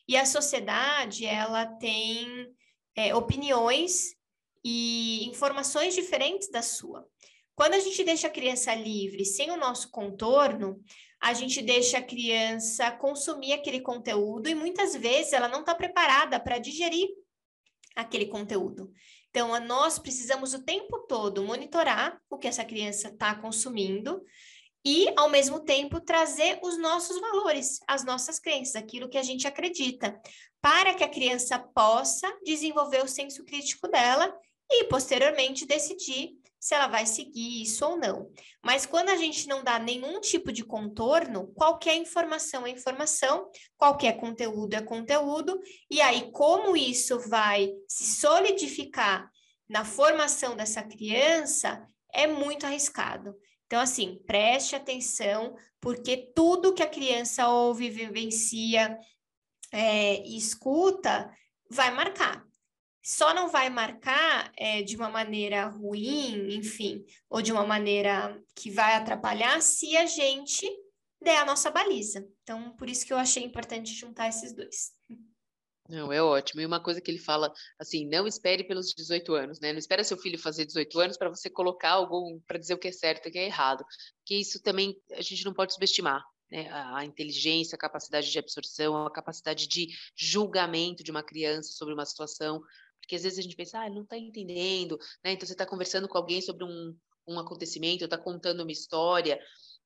e 0.09 0.17
a 0.17 0.25
sociedade 0.25 1.25
ela 1.25 1.67
tem 1.67 2.53
é, 2.95 3.15
opiniões 3.15 4.15
e 4.65 5.29
informações 5.29 5.95
diferentes 5.95 6.51
da 6.51 6.63
sua. 6.63 7.07
Quando 7.55 7.75
a 7.75 7.81
gente 7.81 8.05
deixa 8.05 8.27
a 8.27 8.31
criança 8.31 8.75
livre, 8.75 9.25
sem 9.25 9.51
o 9.51 9.57
nosso 9.57 9.91
contorno, 9.91 10.83
a 11.21 11.33
gente 11.33 11.63
deixa 11.63 11.99
a 11.99 12.03
criança 12.03 12.91
consumir 12.91 13.55
aquele 13.55 13.81
conteúdo 13.81 14.49
e 14.49 14.55
muitas 14.55 14.95
vezes 14.95 15.33
ela 15.33 15.49
não 15.49 15.61
está 15.61 15.75
preparada 15.75 16.39
para 16.39 16.59
digerir 16.59 17.09
aquele 17.95 18.27
conteúdo. 18.27 18.93
Então, 19.31 19.59
nós 19.61 19.99
precisamos 19.99 20.55
o 20.55 20.63
tempo 20.63 21.07
todo 21.07 21.43
monitorar 21.43 22.21
o 22.29 22.39
que 22.39 22.47
essa 22.47 22.65
criança 22.65 23.09
está 23.09 23.35
consumindo 23.35 24.23
e, 24.89 25.13
ao 25.17 25.29
mesmo 25.29 25.59
tempo, 25.59 26.01
trazer 26.01 26.61
os 26.63 26.79
nossos 26.79 27.21
valores, 27.21 27.81
as 27.89 28.05
nossas 28.05 28.39
crenças, 28.39 28.77
aquilo 28.77 29.09
que 29.09 29.19
a 29.19 29.23
gente 29.23 29.45
acredita, 29.45 30.17
para 30.63 30.95
que 30.95 31.03
a 31.03 31.09
criança 31.09 31.59
possa 31.59 32.33
desenvolver 32.45 33.03
o 33.03 33.09
senso 33.09 33.45
crítico 33.45 33.89
dela 33.89 34.33
e, 34.71 34.85
posteriormente, 34.85 35.67
decidir 35.67 36.37
se 36.61 36.73
ela 36.73 36.87
vai 36.87 37.05
seguir 37.05 37.63
isso 37.63 37.85
ou 37.85 37.97
não. 37.97 38.31
Mas 38.65 38.87
quando 38.87 39.09
a 39.09 39.17
gente 39.17 39.49
não 39.49 39.65
dá 39.65 39.77
nenhum 39.77 40.21
tipo 40.21 40.53
de 40.53 40.63
contorno, 40.63 41.49
qualquer 41.49 41.97
informação 41.97 42.65
é 42.65 42.71
informação, 42.71 43.51
qualquer 43.77 44.13
conteúdo 44.13 44.75
é 44.75 44.83
conteúdo, 44.83 45.61
e 45.91 46.01
aí 46.01 46.31
como 46.31 46.77
isso 46.77 47.19
vai 47.29 47.73
se 47.89 48.21
solidificar 48.21 49.29
na 49.69 49.85
formação 49.85 50.55
dessa 50.55 50.81
criança 50.81 51.85
é 52.15 52.29
muito 52.29 52.65
arriscado. 52.65 53.35
Então, 53.67 53.81
assim, 53.81 54.23
preste 54.27 54.77
atenção, 54.77 55.57
porque 55.81 56.33
tudo 56.35 56.75
que 56.75 56.83
a 56.83 56.89
criança 56.89 57.49
ouve, 57.49 57.91
vivencia 57.91 58.99
é, 59.73 60.23
e 60.25 60.37
escuta 60.37 61.31
vai 61.71 61.91
marcar 61.91 62.47
só 63.07 63.33
não 63.33 63.49
vai 63.49 63.71
marcar 63.71 64.51
é, 64.57 64.83
de 64.83 64.97
uma 64.97 65.09
maneira 65.09 65.69
ruim, 65.69 66.57
enfim, 66.57 67.05
ou 67.31 67.41
de 67.41 67.53
uma 67.53 67.65
maneira 67.65 68.37
que 68.53 68.69
vai 68.69 68.97
atrapalhar 68.97 69.63
se 69.63 69.97
a 69.97 70.07
gente 70.07 70.69
der 71.23 71.37
a 71.37 71.45
nossa 71.45 71.71
baliza. 71.71 72.29
Então, 72.43 72.75
por 72.77 72.91
isso 72.91 73.07
que 73.07 73.13
eu 73.13 73.17
achei 73.17 73.45
importante 73.45 73.95
juntar 73.95 74.29
esses 74.29 74.53
dois. 74.53 74.91
Não, 75.89 76.13
é 76.13 76.23
ótimo. 76.23 76.61
E 76.61 76.67
uma 76.67 76.81
coisa 76.81 77.01
que 77.01 77.11
ele 77.11 77.19
fala, 77.19 77.53
assim, 77.79 78.07
não 78.09 78.27
espere 78.27 78.65
pelos 78.65 78.93
18 78.93 79.35
anos, 79.35 79.61
né? 79.61 79.73
Não 79.73 79.79
espera 79.79 80.03
seu 80.03 80.17
filho 80.17 80.39
fazer 80.39 80.65
18 80.65 80.99
anos 80.99 81.17
para 81.17 81.29
você 81.29 81.49
colocar 81.49 81.91
algum 81.91 82.41
para 82.41 82.59
dizer 82.59 82.75
o 82.75 82.79
que 82.79 82.89
é 82.89 82.93
certo 82.93 83.27
e 83.27 83.29
o 83.29 83.33
que 83.33 83.39
é 83.39 83.47
errado. 83.47 83.85
Porque 84.19 84.35
isso 84.35 84.61
também 84.63 85.01
a 85.13 85.23
gente 85.23 85.45
não 85.45 85.55
pode 85.55 85.73
subestimar. 85.73 86.25
Né, 86.49 86.69
a, 86.69 86.99
a 86.99 87.05
inteligência, 87.05 87.75
a 87.75 87.79
capacidade 87.79 88.31
de 88.31 88.39
absorção, 88.39 89.05
a 89.05 89.11
capacidade 89.11 89.67
de 89.67 89.89
julgamento 90.15 91.03
de 91.03 91.11
uma 91.11 91.23
criança 91.23 91.73
sobre 91.73 91.93
uma 91.93 92.07
situação. 92.07 92.63
Porque 93.01 93.17
às 93.17 93.25
vezes 93.25 93.41
a 93.41 93.43
gente 93.43 93.57
pensa, 93.57 93.81
ah, 93.81 93.87
ele 93.87 93.97
não 93.97 94.05
está 94.05 94.17
entendendo, 94.17 94.97
né? 95.25 95.33
Então 95.33 95.45
você 95.45 95.55
está 95.55 95.67
conversando 95.67 96.09
com 96.09 96.17
alguém 96.17 96.41
sobre 96.41 96.65
um, 96.65 96.97
um 97.27 97.39
acontecimento, 97.39 98.05
está 98.05 98.17
contando 98.17 98.63
uma 98.63 98.71
história, 98.71 99.41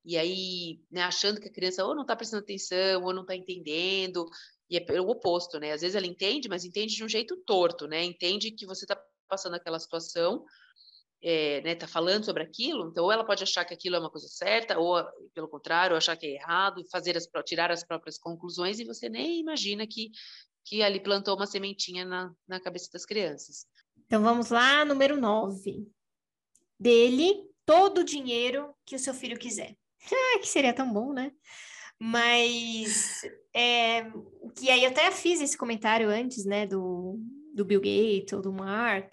e 0.04 0.16
aí, 0.16 0.80
né, 0.90 1.02
achando 1.02 1.40
que 1.40 1.48
a 1.48 1.52
criança 1.52 1.84
ou 1.84 1.94
não 1.94 2.02
está 2.02 2.16
prestando 2.16 2.42
atenção, 2.42 3.02
ou 3.04 3.12
não 3.12 3.22
está 3.22 3.36
entendendo, 3.36 4.26
e 4.70 4.76
é 4.78 5.00
o 5.00 5.09
oposto, 5.09 5.59
né? 5.59 5.72
Às 5.72 5.80
vezes 5.80 5.96
ela 5.96 6.06
entende, 6.06 6.48
mas 6.48 6.64
entende 6.64 6.94
de 6.94 7.04
um 7.04 7.09
jeito 7.09 7.37
torto, 7.44 7.87
né? 7.87 8.04
Entende 8.04 8.52
que 8.52 8.64
você 8.64 8.85
está 8.85 9.00
passando 9.28 9.56
aquela 9.56 9.78
situação, 9.78 10.44
é, 11.22 11.61
né, 11.61 11.74
tá 11.74 11.87
falando 11.87 12.24
sobre 12.24 12.42
aquilo, 12.42 12.88
então 12.88 13.04
ou 13.04 13.12
ela 13.12 13.24
pode 13.24 13.42
achar 13.42 13.64
que 13.64 13.74
aquilo 13.74 13.96
é 13.96 13.98
uma 13.98 14.11
coisa 14.11 14.26
certa, 14.26 14.78
ou 14.78 15.04
pelo 15.35 15.48
contrário, 15.48 15.96
achar 15.96 16.16
que 16.16 16.26
é 16.26 16.35
errado, 16.35 16.83
fazer 16.90 17.16
as, 17.16 17.28
tirar 17.44 17.70
as 17.70 17.85
próprias 17.85 18.16
conclusões, 18.16 18.80
e 18.80 18.85
você 18.85 19.09
nem 19.09 19.40
imagina 19.40 19.87
que 19.87 20.11
que 20.64 20.83
ali 20.83 21.00
plantou 21.00 21.37
uma 21.37 21.46
sementinha 21.46 22.04
na, 22.04 22.33
na 22.46 22.61
cabeça 22.61 22.90
das 22.92 23.04
crianças. 23.04 23.66
Então 24.06 24.22
vamos 24.22 24.50
lá, 24.50 24.85
número 24.85 25.20
9. 25.20 25.87
Dele 26.78 27.42
todo 27.64 27.98
o 27.98 28.04
dinheiro 28.04 28.74
que 28.85 28.94
o 28.94 28.98
seu 28.98 29.14
filho 29.14 29.38
quiser. 29.38 29.76
Ah, 30.12 30.38
que 30.38 30.48
seria 30.48 30.72
tão 30.72 30.90
bom, 30.92 31.12
né? 31.12 31.33
Mas 32.00 33.22
é, 33.54 34.10
que 34.56 34.70
aí 34.70 34.84
eu 34.84 34.90
até 34.90 35.10
fiz 35.10 35.40
esse 35.40 35.56
comentário 35.56 36.08
antes, 36.08 36.46
né, 36.46 36.66
do, 36.66 37.18
do 37.54 37.64
Bill 37.64 37.80
Gates 37.80 38.32
ou 38.32 38.40
do 38.40 38.52
Mark, 38.52 39.12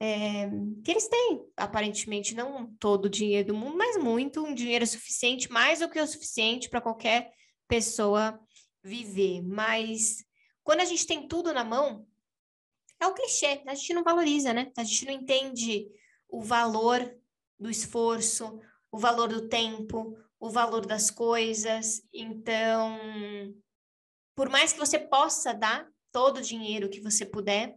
é, 0.00 0.50
que 0.84 0.90
eles 0.90 1.08
têm, 1.08 1.46
aparentemente, 1.56 2.34
não 2.34 2.74
todo 2.78 3.06
o 3.06 3.10
dinheiro 3.10 3.48
do 3.48 3.54
mundo, 3.54 3.76
mas 3.76 3.96
muito, 3.96 4.44
um 4.44 4.54
dinheiro 4.54 4.86
suficiente, 4.86 5.50
mais 5.50 5.78
do 5.78 5.88
que 5.88 6.00
o 6.00 6.06
suficiente 6.06 6.68
para 6.68 6.80
qualquer 6.80 7.32
pessoa 7.68 8.38
viver. 8.82 9.40
Mas 9.42 10.24
quando 10.62 10.80
a 10.80 10.84
gente 10.84 11.06
tem 11.06 11.26
tudo 11.26 11.52
na 11.52 11.64
mão, 11.64 12.06
é 13.00 13.06
o 13.06 13.14
clichê, 13.14 13.62
a 13.66 13.74
gente 13.74 13.94
não 13.94 14.02
valoriza, 14.02 14.52
né? 14.52 14.70
A 14.76 14.84
gente 14.84 15.06
não 15.06 15.12
entende 15.12 15.88
o 16.28 16.42
valor 16.42 17.14
do 17.58 17.70
esforço, 17.70 18.60
o 18.90 18.98
valor 18.98 19.28
do 19.28 19.48
tempo, 19.48 20.16
o 20.38 20.50
valor 20.50 20.86
das 20.86 21.10
coisas. 21.10 22.02
Então, 22.12 22.98
por 24.34 24.48
mais 24.48 24.72
que 24.72 24.78
você 24.78 24.98
possa 24.98 25.52
dar 25.52 25.88
todo 26.12 26.38
o 26.38 26.42
dinheiro 26.42 26.88
que 26.88 27.00
você 27.00 27.24
puder, 27.24 27.74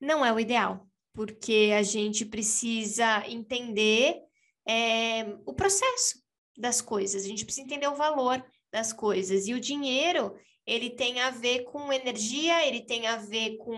não 0.00 0.24
é 0.24 0.32
o 0.32 0.40
ideal, 0.40 0.86
porque 1.14 1.72
a 1.76 1.82
gente 1.82 2.24
precisa 2.24 3.26
entender 3.26 4.20
é, 4.68 5.24
o 5.46 5.54
processo 5.54 6.22
das 6.56 6.80
coisas, 6.80 7.24
a 7.24 7.28
gente 7.28 7.44
precisa 7.44 7.66
entender 7.66 7.88
o 7.88 7.96
valor 7.96 8.44
das 8.72 8.92
coisas. 8.92 9.46
E 9.46 9.54
o 9.54 9.60
dinheiro, 9.60 10.36
ele 10.66 10.90
tem 10.90 11.20
a 11.20 11.30
ver 11.30 11.64
com 11.64 11.92
energia, 11.92 12.66
ele 12.66 12.82
tem 12.82 13.06
a 13.06 13.16
ver 13.16 13.56
com 13.58 13.76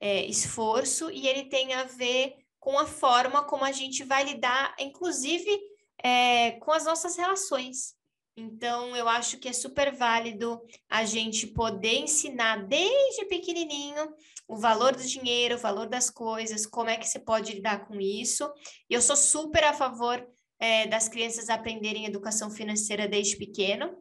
é, 0.00 0.24
esforço 0.26 1.10
e 1.10 1.26
ele 1.26 1.44
tem 1.48 1.72
a 1.72 1.84
ver 1.84 2.36
com 2.60 2.78
a 2.78 2.86
forma 2.86 3.44
como 3.44 3.64
a 3.64 3.72
gente 3.72 4.04
vai 4.04 4.24
lidar, 4.24 4.74
inclusive 4.78 5.60
é, 6.04 6.52
com 6.52 6.70
as 6.70 6.84
nossas 6.84 7.16
relações. 7.16 7.94
Então, 8.36 8.94
eu 8.94 9.08
acho 9.08 9.38
que 9.38 9.48
é 9.48 9.52
super 9.52 9.94
válido 9.94 10.60
a 10.90 11.04
gente 11.04 11.46
poder 11.46 12.00
ensinar 12.00 12.66
desde 12.66 13.24
pequenininho 13.26 14.12
o 14.46 14.56
valor 14.56 14.94
do 14.94 15.02
dinheiro, 15.02 15.54
o 15.54 15.58
valor 15.58 15.88
das 15.88 16.10
coisas, 16.10 16.66
como 16.66 16.90
é 16.90 16.96
que 16.96 17.08
você 17.08 17.18
pode 17.18 17.54
lidar 17.54 17.86
com 17.86 17.98
isso. 17.98 18.52
E 18.90 18.94
eu 18.94 19.00
sou 19.00 19.16
super 19.16 19.64
a 19.64 19.72
favor 19.72 20.26
é, 20.58 20.86
das 20.86 21.08
crianças 21.08 21.48
aprenderem 21.48 22.04
educação 22.04 22.50
financeira 22.50 23.08
desde 23.08 23.36
pequeno, 23.36 23.96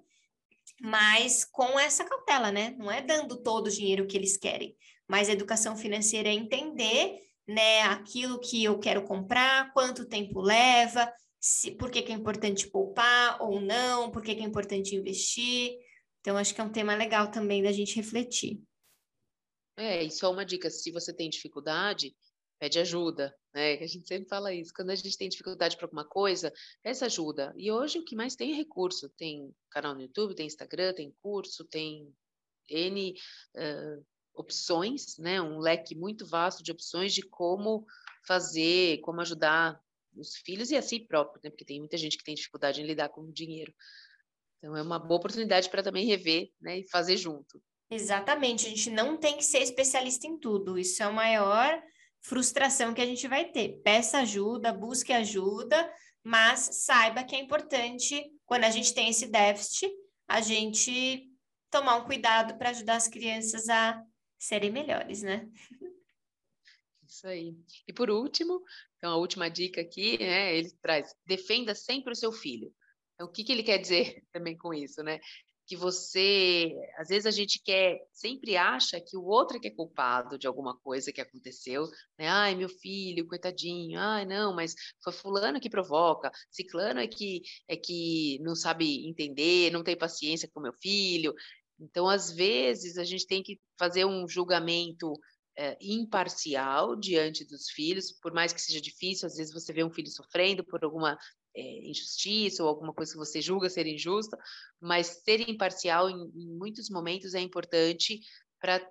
mas 0.81 1.45
com 1.45 1.79
essa 1.79 2.03
cautela, 2.03 2.51
né? 2.51 2.75
Não 2.77 2.91
é 2.91 3.01
dando 3.01 3.41
todo 3.41 3.67
o 3.67 3.71
dinheiro 3.71 4.07
que 4.07 4.17
eles 4.17 4.35
querem, 4.35 4.75
mas 5.07 5.29
a 5.29 5.33
educação 5.33 5.77
financeira 5.77 6.27
é 6.27 6.33
entender, 6.33 7.19
né, 7.47 7.83
aquilo 7.83 8.39
que 8.39 8.63
eu 8.63 8.79
quero 8.79 9.03
comprar, 9.03 9.71
quanto 9.73 10.07
tempo 10.07 10.41
leva, 10.41 11.11
se, 11.43 11.71
por 11.71 11.91
que, 11.91 12.01
que 12.01 12.11
é 12.13 12.15
importante 12.15 12.69
poupar 12.69 13.41
ou 13.41 13.59
não, 13.59 14.09
por 14.09 14.23
que, 14.23 14.33
que 14.33 14.41
é 14.41 14.45
importante 14.45 14.95
investir. 14.95 15.77
Então, 16.21 16.37
acho 16.37 16.55
que 16.55 16.61
é 16.61 16.63
um 16.63 16.71
tema 16.71 16.95
legal 16.95 17.29
também 17.29 17.61
da 17.61 17.69
gente 17.73 17.97
refletir. 17.97 18.63
É, 19.75 20.01
e 20.01 20.09
só 20.09 20.31
uma 20.31 20.45
dica: 20.45 20.69
se 20.69 20.89
você 20.89 21.13
tem 21.13 21.29
dificuldade, 21.29 22.15
pede 22.57 22.79
ajuda, 22.79 23.35
né? 23.53 23.73
A 23.83 23.87
gente 23.87 24.07
sempre 24.07 24.29
fala 24.29 24.53
isso. 24.53 24.73
Quando 24.73 24.91
a 24.91 24.95
gente 24.95 25.17
tem 25.17 25.27
dificuldade 25.27 25.75
para 25.75 25.85
alguma 25.85 26.05
coisa, 26.05 26.53
peça 26.81 27.07
ajuda. 27.07 27.53
E 27.57 27.69
hoje 27.69 27.99
o 27.99 28.05
que 28.05 28.15
mais 28.15 28.37
tem 28.37 28.53
é 28.53 28.55
recurso. 28.55 29.09
Tem 29.09 29.53
canal 29.69 29.93
no 29.93 30.01
YouTube, 30.01 30.35
tem 30.35 30.47
Instagram, 30.47 30.93
tem 30.93 31.13
curso, 31.21 31.65
tem 31.65 32.15
N 32.69 33.13
uh, 33.57 34.05
opções, 34.33 35.17
né? 35.17 35.41
Um 35.41 35.59
leque 35.59 35.93
muito 35.93 36.25
vasto 36.25 36.63
de 36.63 36.71
opções 36.71 37.13
de 37.13 37.21
como 37.21 37.85
fazer, 38.25 39.01
como 39.01 39.19
ajudar 39.19 39.83
os 40.15 40.35
filhos 40.37 40.71
e 40.71 40.75
a 40.75 40.81
si 40.81 40.99
próprio, 40.99 41.41
né? 41.43 41.49
Porque 41.49 41.65
tem 41.65 41.79
muita 41.79 41.97
gente 41.97 42.17
que 42.17 42.23
tem 42.23 42.35
dificuldade 42.35 42.81
em 42.81 42.85
lidar 42.85 43.09
com 43.09 43.21
o 43.21 43.31
dinheiro. 43.31 43.73
Então 44.57 44.75
é 44.77 44.81
uma 44.81 44.99
boa 44.99 45.19
oportunidade 45.19 45.69
para 45.69 45.83
também 45.83 46.05
rever, 46.05 46.49
né? 46.61 46.79
E 46.79 46.89
fazer 46.89 47.17
junto. 47.17 47.61
Exatamente, 47.89 48.65
a 48.65 48.69
gente 48.69 48.89
não 48.89 49.17
tem 49.17 49.37
que 49.37 49.43
ser 49.43 49.59
especialista 49.59 50.25
em 50.25 50.37
tudo. 50.37 50.79
Isso 50.79 51.03
é 51.03 51.07
o 51.07 51.13
maior 51.13 51.81
frustração 52.21 52.93
que 52.93 53.01
a 53.01 53.05
gente 53.05 53.27
vai 53.27 53.51
ter. 53.51 53.81
Peça 53.83 54.19
ajuda, 54.19 54.73
busque 54.73 55.11
ajuda, 55.11 55.91
mas 56.23 56.85
saiba 56.85 57.23
que 57.23 57.35
é 57.35 57.39
importante, 57.39 58.31
quando 58.45 58.63
a 58.63 58.69
gente 58.69 58.93
tem 58.93 59.09
esse 59.09 59.27
déficit, 59.27 59.91
a 60.27 60.41
gente 60.41 61.29
tomar 61.69 61.97
um 61.97 62.05
cuidado 62.05 62.57
para 62.57 62.69
ajudar 62.69 62.95
as 62.95 63.07
crianças 63.07 63.67
a 63.67 64.01
serem 64.39 64.71
melhores, 64.71 65.21
né? 65.21 65.47
Isso 67.05 67.27
aí. 67.27 67.55
E 67.87 67.93
por 67.93 68.09
último, 68.09 68.61
então 69.03 69.11
a 69.11 69.17
última 69.17 69.49
dica 69.49 69.81
aqui, 69.81 70.17
né, 70.17 70.55
ele 70.55 70.71
traz: 70.81 71.13
defenda 71.25 71.75
sempre 71.75 72.13
o 72.13 72.15
seu 72.15 72.31
filho. 72.31 72.73
Então, 73.13 73.27
o 73.27 73.29
que, 73.29 73.43
que 73.43 73.51
ele 73.51 73.61
quer 73.61 73.77
dizer 73.77 74.23
também 74.31 74.57
com 74.57 74.73
isso, 74.73 75.03
né? 75.03 75.19
Que 75.67 75.75
você, 75.75 76.73
às 76.97 77.09
vezes 77.09 77.25
a 77.25 77.31
gente 77.31 77.61
quer, 77.61 77.99
sempre 78.13 78.55
acha 78.55 79.01
que 79.01 79.17
o 79.17 79.25
outro 79.25 79.57
é 79.57 79.59
que 79.59 79.67
é 79.67 79.75
culpado 79.75 80.37
de 80.37 80.47
alguma 80.47 80.77
coisa 80.77 81.11
que 81.11 81.19
aconteceu, 81.19 81.83
né? 82.17 82.29
Ai, 82.29 82.55
meu 82.55 82.69
filho, 82.69 83.27
coitadinho. 83.27 83.99
Ai, 83.99 84.25
não, 84.25 84.55
mas 84.55 84.73
foi 85.03 85.11
fulano 85.11 85.59
que 85.59 85.69
provoca, 85.69 86.31
ciclano 86.49 87.01
é 87.01 87.07
que 87.07 87.41
é 87.67 87.75
que 87.75 88.39
não 88.41 88.55
sabe 88.55 89.05
entender, 89.05 89.69
não 89.69 89.83
tem 89.83 89.97
paciência 89.97 90.49
com 90.53 90.61
meu 90.61 90.73
filho. 90.81 91.33
Então, 91.77 92.07
às 92.07 92.31
vezes 92.31 92.97
a 92.97 93.03
gente 93.03 93.27
tem 93.27 93.43
que 93.43 93.59
fazer 93.77 94.05
um 94.05 94.25
julgamento 94.29 95.11
é, 95.57 95.77
imparcial 95.81 96.95
diante 96.95 97.45
dos 97.45 97.69
filhos, 97.69 98.11
por 98.11 98.33
mais 98.33 98.51
que 98.51 98.61
seja 98.61 98.81
difícil, 98.81 99.27
às 99.27 99.35
vezes 99.35 99.53
você 99.53 99.71
vê 99.71 99.83
um 99.83 99.91
filho 99.91 100.09
sofrendo 100.09 100.63
por 100.63 100.83
alguma 100.83 101.17
é, 101.55 101.87
injustiça 101.87 102.63
ou 102.63 102.69
alguma 102.69 102.93
coisa 102.93 103.11
que 103.11 103.17
você 103.17 103.41
julga 103.41 103.69
ser 103.69 103.85
injusta, 103.85 104.37
mas 104.81 105.21
ser 105.23 105.47
imparcial 105.47 106.09
em, 106.09 106.31
em 106.35 106.57
muitos 106.57 106.89
momentos 106.89 107.33
é 107.33 107.39
importante 107.39 108.19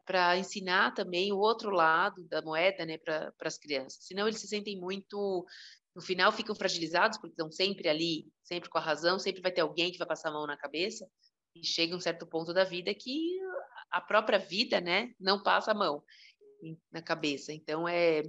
para 0.05 0.37
ensinar 0.37 0.93
também 0.93 1.33
o 1.33 1.39
outro 1.39 1.71
lado 1.71 2.23
da 2.29 2.43
moeda 2.43 2.85
né, 2.85 2.99
para 2.99 3.33
as 3.41 3.57
crianças. 3.57 4.05
Senão 4.05 4.29
eles 4.29 4.39
se 4.41 4.47
sentem 4.47 4.79
muito. 4.79 5.47
No 5.95 6.03
final 6.03 6.31
ficam 6.31 6.55
fragilizados, 6.55 7.19
porque 7.19 7.33
estão 7.33 7.51
sempre 7.51 7.89
ali, 7.89 8.27
sempre 8.43 8.69
com 8.69 8.79
a 8.79 8.83
razão, 8.83 9.19
sempre 9.19 9.41
vai 9.41 9.51
ter 9.51 9.63
alguém 9.63 9.91
que 9.91 9.99
vai 9.99 10.07
passar 10.07 10.29
a 10.29 10.33
mão 10.33 10.47
na 10.47 10.57
cabeça, 10.57 11.07
e 11.55 11.65
chega 11.67 11.97
um 11.97 12.01
certo 12.01 12.27
ponto 12.27 12.53
da 12.53 12.65
vida 12.65 12.95
que 12.95 13.39
a 13.91 14.01
própria 14.01 14.39
vida 14.39 14.81
né, 14.81 15.13
não 15.21 15.43
passa 15.43 15.73
a 15.73 15.75
mão 15.75 16.03
na 16.91 17.03
cabeça. 17.03 17.53
Então, 17.53 17.89
é, 17.89 18.23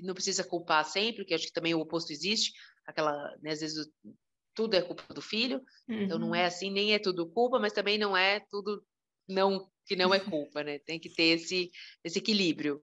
não 0.00 0.14
precisa 0.14 0.44
culpar 0.44 0.84
sempre, 0.84 1.22
porque 1.22 1.34
acho 1.34 1.46
que 1.46 1.52
também 1.52 1.74
o 1.74 1.80
oposto 1.80 2.12
existe, 2.12 2.52
aquela, 2.86 3.12
né, 3.42 3.50
às 3.50 3.60
vezes 3.60 3.88
tudo 4.54 4.74
é 4.74 4.82
culpa 4.82 5.12
do 5.12 5.20
filho, 5.20 5.62
uhum. 5.88 6.02
então 6.02 6.18
não 6.18 6.34
é 6.34 6.40
uhum. 6.40 6.46
assim, 6.46 6.70
nem 6.70 6.94
é 6.94 6.98
tudo 6.98 7.28
culpa, 7.30 7.58
mas 7.58 7.72
também 7.72 7.98
não 7.98 8.16
é 8.16 8.40
tudo 8.50 8.82
não 9.28 9.70
que 9.86 9.94
não 9.94 10.12
é 10.12 10.18
culpa, 10.18 10.64
né? 10.64 10.80
Tem 10.80 10.98
que 10.98 11.08
ter 11.08 11.38
esse, 11.38 11.70
esse 12.02 12.18
equilíbrio. 12.18 12.82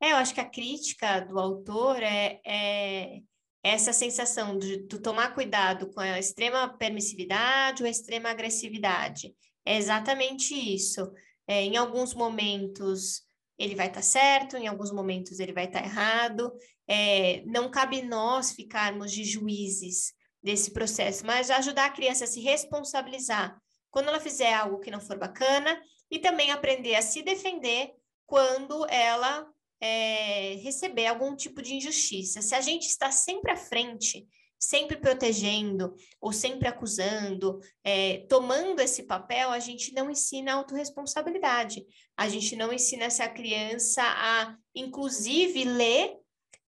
É, 0.00 0.12
eu 0.12 0.16
acho 0.16 0.32
que 0.32 0.40
a 0.40 0.48
crítica 0.48 1.20
do 1.20 1.38
autor 1.38 2.00
é, 2.00 2.40
é 2.46 3.20
essa 3.62 3.92
sensação 3.92 4.56
de, 4.56 4.86
de 4.86 5.00
tomar 5.00 5.34
cuidado 5.34 5.92
com 5.92 5.98
a 5.98 6.18
extrema 6.18 6.68
permissividade 6.78 7.82
ou 7.82 7.88
a 7.88 7.90
extrema 7.90 8.30
agressividade. 8.30 9.34
É 9.64 9.76
exatamente 9.76 10.54
isso. 10.54 11.12
É, 11.46 11.62
em 11.62 11.76
alguns 11.76 12.14
momentos 12.14 13.22
ele 13.58 13.74
vai 13.74 13.88
estar 13.88 14.00
tá 14.00 14.06
certo, 14.06 14.56
em 14.56 14.68
alguns 14.68 14.92
momentos 14.92 15.40
ele 15.40 15.52
vai 15.52 15.64
estar 15.64 15.80
tá 15.80 15.86
errado. 15.86 16.52
É, 16.86 17.42
não 17.46 17.70
cabe 17.70 18.02
nós 18.02 18.52
ficarmos 18.52 19.10
de 19.12 19.24
juízes 19.24 20.14
desse 20.42 20.70
processo, 20.70 21.26
mas 21.26 21.50
ajudar 21.50 21.86
a 21.86 21.92
criança 21.92 22.24
a 22.24 22.28
se 22.28 22.40
responsabilizar 22.40 23.60
quando 23.90 24.08
ela 24.08 24.20
fizer 24.20 24.52
algo 24.54 24.78
que 24.78 24.90
não 24.90 25.00
for 25.00 25.18
bacana 25.18 25.80
e 26.10 26.18
também 26.18 26.50
aprender 26.50 26.94
a 26.94 27.02
se 27.02 27.22
defender 27.22 27.90
quando 28.26 28.86
ela 28.88 29.46
é, 29.80 30.54
receber 30.62 31.06
algum 31.06 31.34
tipo 31.34 31.60
de 31.60 31.74
injustiça. 31.74 32.42
Se 32.42 32.54
a 32.54 32.60
gente 32.60 32.86
está 32.86 33.10
sempre 33.10 33.50
à 33.50 33.56
frente 33.56 34.26
sempre 34.58 34.96
protegendo 34.96 35.94
ou 36.20 36.32
sempre 36.32 36.66
acusando, 36.66 37.60
é, 37.84 38.26
tomando 38.28 38.80
esse 38.80 39.04
papel, 39.04 39.50
a 39.50 39.58
gente 39.58 39.92
não 39.94 40.10
ensina 40.10 40.54
autorresponsabilidade. 40.54 41.86
A 42.16 42.28
gente 42.28 42.56
não 42.56 42.72
ensina 42.72 43.04
essa 43.04 43.28
criança 43.28 44.02
a, 44.02 44.56
inclusive, 44.74 45.64
ler 45.64 46.16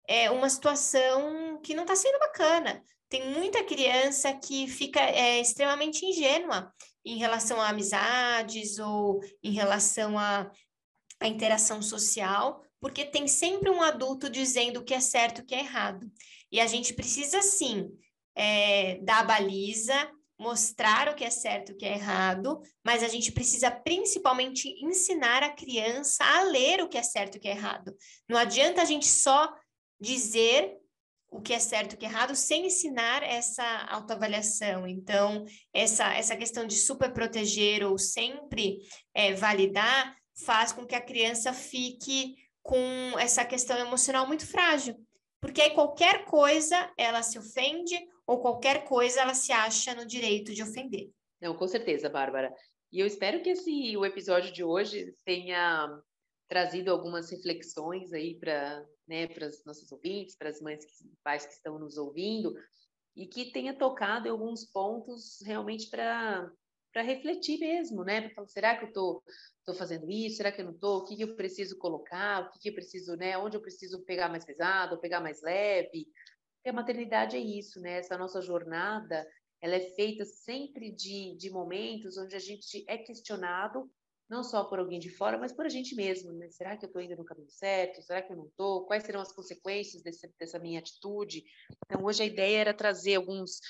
é, 0.07 0.31
uma 0.31 0.49
situação 0.49 1.61
que 1.63 1.75
não 1.75 1.83
está 1.83 1.97
sendo 1.97 2.19
bacana. 2.19 2.83
Tem 3.09 3.29
muita 3.33 3.65
criança 3.65 4.33
que 4.33 4.69
fica 4.69 5.01
é, 5.01 5.41
extremamente 5.41 6.07
ingênua 6.07 6.73
em 7.05 7.17
relação 7.19 7.61
a 7.61 7.69
amizades 7.69 8.79
ou 8.79 9.21
em 9.43 9.53
relação 9.53 10.17
a, 10.17 10.51
a 11.19 11.27
interação 11.27 11.83
social, 11.83 12.63
porque 12.81 13.05
tem 13.05 13.27
sempre 13.27 13.69
um 13.69 13.83
adulto 13.83 14.31
dizendo 14.31 14.81
o 14.81 14.85
que 14.85 14.95
é 14.95 15.01
certo 15.01 15.41
e 15.41 15.43
o 15.43 15.47
que 15.47 15.55
é 15.55 15.61
errado. 15.61 16.11
E 16.51 16.61
a 16.61 16.67
gente 16.67 16.95
precisa, 16.95 17.43
sim, 17.43 17.91
é, 18.35 18.99
dar 19.03 19.27
baliza, 19.27 20.11
mostrar 20.39 21.09
o 21.09 21.15
que 21.15 21.23
é 21.23 21.31
certo 21.31 21.71
e 21.71 21.75
o 21.75 21.77
que 21.77 21.85
é 21.85 21.93
errado, 21.93 22.61
mas 22.83 23.03
a 23.03 23.09
gente 23.09 23.31
precisa 23.31 23.71
principalmente 23.71 24.69
ensinar 24.83 25.43
a 25.43 25.51
criança 25.51 26.25
a 26.25 26.45
ler 26.45 26.83
o 26.83 26.89
que 26.89 26.97
é 26.97 27.03
certo 27.03 27.35
e 27.35 27.39
o 27.39 27.41
que 27.41 27.49
é 27.49 27.53
errado. 27.53 27.95
Não 28.27 28.39
adianta 28.39 28.81
a 28.81 28.87
gente 28.87 29.07
só 29.07 29.53
dizer 30.01 30.79
o 31.31 31.43
que 31.43 31.53
é 31.53 31.59
certo 31.59 31.93
e 31.93 31.95
o 31.95 31.99
que 31.99 32.07
é 32.07 32.09
errado 32.09 32.35
sem 32.35 32.67
ensinar 32.67 33.23
essa 33.23 33.63
autoavaliação. 33.91 34.87
Então, 34.87 35.45
essa, 35.75 36.13
essa 36.15 36.35
questão 36.35 36.67
de 36.67 36.75
super 36.75 37.13
proteger 37.13 37.85
ou 37.85 37.99
sempre 37.99 38.79
é, 39.15 39.35
validar 39.35 40.17
faz 40.45 40.73
com 40.73 40.87
que 40.87 40.95
a 40.95 41.01
criança 41.01 41.53
fique 41.53 42.35
com 42.63 43.19
essa 43.19 43.45
questão 43.45 43.77
emocional 43.79 44.27
muito 44.27 44.47
frágil. 44.47 44.97
Porque 45.41 45.61
aí 45.63 45.71
qualquer 45.71 46.25
coisa 46.27 46.93
ela 46.97 47.23
se 47.23 47.39
ofende 47.39 47.97
ou 48.27 48.41
qualquer 48.41 48.85
coisa 48.85 49.21
ela 49.21 49.35
se 49.35 49.53
acha 49.53 49.95
no 49.95 50.05
direito 50.05 50.53
de 50.53 50.63
ofender. 50.63 51.11
Não, 51.41 51.57
com 51.57 51.67
certeza, 51.67 52.09
Bárbara. 52.09 52.55
E 52.93 53.01
eu 53.01 53.07
espero 53.07 53.43
que 53.43 53.51
esse 53.51 53.97
o 53.97 54.05
episódio 54.05 54.53
de 54.53 54.63
hoje 54.63 55.15
tenha 55.25 55.89
trazido 56.49 56.91
algumas 56.91 57.31
reflexões 57.31 58.13
aí 58.13 58.35
para 58.35 58.85
né, 59.07 59.29
os 59.47 59.65
nossos 59.65 59.91
ouvintes, 59.93 60.37
para 60.37 60.49
as 60.49 60.61
mães 60.61 60.85
e 61.01 61.17
pais 61.23 61.47
que 61.47 61.53
estão 61.53 61.79
nos 61.79 61.97
ouvindo, 61.97 62.53
e 63.17 63.27
que 63.27 63.53
tenha 63.53 63.73
tocado 63.73 64.29
alguns 64.29 64.65
pontos 64.65 65.39
realmente 65.45 65.89
para 65.89 66.51
para 66.93 67.03
refletir 67.03 67.59
mesmo, 67.59 68.05
né? 68.05 68.21
Para 68.21 68.35
falar, 68.35 68.49
será 68.49 68.77
que 68.77 68.85
eu 68.85 68.89
estou 68.89 69.23
tô, 69.65 69.73
tô 69.73 69.75
fazendo 69.75 70.11
isso? 70.11 70.37
Será 70.37 70.51
que 70.53 70.61
eu 70.61 70.65
não 70.67 70.73
estou? 70.73 70.99
O 70.99 71.05
que, 71.05 71.17
que 71.17 71.23
eu 71.23 71.37
preciso 71.37 71.79
colocar? 71.79 72.43
O 72.43 72.51
que, 72.51 72.59
que 72.61 72.69
eu 72.71 72.75
preciso, 72.75 73.17
né? 73.17 73.39
Onde 73.39 73.57
eu 73.57 73.61
preciso 73.61 74.05
pegar 74.05 74.29
mais 74.29 74.45
pesado, 74.45 75.01
pegar 75.01 75.21
mais 75.21 75.43
leve? 75.43 76.07
Porque 76.57 76.69
a 76.69 76.73
maternidade 76.73 77.37
é 77.37 77.41
isso, 77.41 77.81
né? 77.81 77.99
Essa 77.99 78.19
nossa 78.19 78.43
jornada, 78.43 79.27
ela 79.61 79.77
é 79.77 79.81
feita 79.95 80.25
sempre 80.25 80.91
de, 80.91 81.37
de 81.37 81.51
momentos 81.51 82.19
onde 82.19 82.35
a 82.35 82.41
gente 82.41 82.85
é 82.89 82.99
questionado, 82.99 83.91
não 84.31 84.45
só 84.45 84.63
por 84.63 84.79
alguém 84.79 85.01
de 85.01 85.11
fora, 85.11 85.37
mas 85.37 85.53
por 85.53 85.67
a 85.67 85.69
gente 85.69 85.95
mesmo, 85.95 86.33
né? 86.33 86.49
Será 86.51 86.77
que 86.77 86.85
eu 86.85 86.87
estou 86.87 87.03
indo 87.03 87.17
no 87.17 87.25
caminho 87.25 87.51
certo? 87.51 88.01
Será 88.01 88.23
que 88.23 88.33
eu 88.33 88.37
não 88.37 88.47
estou? 88.47 88.87
Quais 88.87 89.03
serão 89.03 89.21
as 89.21 89.33
consequências 89.33 90.03
desse, 90.03 90.33
dessa 90.39 90.59
minha 90.59 90.79
atitude? 90.79 91.43
Então, 91.85 92.05
hoje 92.05 92.23
a 92.23 92.27
ideia 92.27 92.59
era 92.59 92.73
trazer 92.73 93.17
alguns 93.17 93.61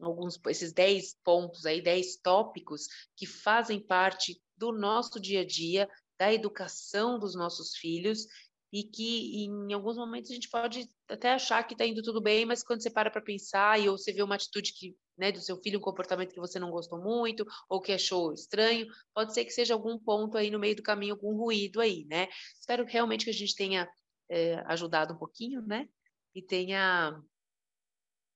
alguns 0.00 0.38
esses 0.46 0.72
10 0.72 1.16
pontos 1.24 1.66
aí, 1.66 1.80
10 1.80 2.18
tópicos 2.18 2.86
que 3.16 3.26
fazem 3.26 3.80
parte 3.80 4.40
do 4.56 4.72
nosso 4.72 5.20
dia 5.20 5.40
a 5.40 5.46
dia, 5.46 5.88
da 6.18 6.32
educação 6.32 7.18
dos 7.18 7.34
nossos 7.34 7.76
filhos 7.76 8.26
e 8.72 8.84
que 8.84 9.44
em 9.44 9.72
alguns 9.72 9.96
momentos 9.96 10.30
a 10.30 10.34
gente 10.34 10.48
pode 10.50 10.88
até 11.08 11.32
achar 11.32 11.62
que 11.64 11.74
está 11.74 11.86
indo 11.86 12.02
tudo 12.02 12.20
bem, 12.20 12.44
mas 12.44 12.62
quando 12.62 12.82
você 12.82 12.90
para 12.90 13.10
para 13.10 13.22
pensar 13.22 13.80
e 13.80 13.88
ou 13.88 13.96
você 13.96 14.12
vê 14.12 14.22
uma 14.22 14.34
atitude 14.34 14.72
que, 14.74 14.96
né, 15.18 15.32
do 15.32 15.40
seu 15.40 15.60
filho, 15.60 15.78
um 15.78 15.82
comportamento 15.82 16.32
que 16.32 16.40
você 16.40 16.58
não 16.58 16.70
gostou 16.70 17.02
muito 17.02 17.46
ou 17.68 17.80
que 17.80 17.92
achou 17.92 18.32
estranho, 18.32 18.86
pode 19.12 19.34
ser 19.34 19.44
que 19.44 19.50
seja 19.50 19.74
algum 19.74 19.98
ponto 19.98 20.38
aí 20.38 20.50
no 20.50 20.58
meio 20.58 20.76
do 20.76 20.82
caminho, 20.82 21.14
algum 21.14 21.36
ruído 21.36 21.80
aí, 21.80 22.04
né? 22.06 22.28
Espero 22.58 22.84
realmente 22.84 23.24
que 23.24 23.30
a 23.30 23.34
gente 23.34 23.54
tenha 23.54 23.88
é, 24.30 24.62
ajudado 24.66 25.14
um 25.14 25.18
pouquinho, 25.18 25.60
né? 25.62 25.88
E 26.34 26.42
tenha 26.42 27.20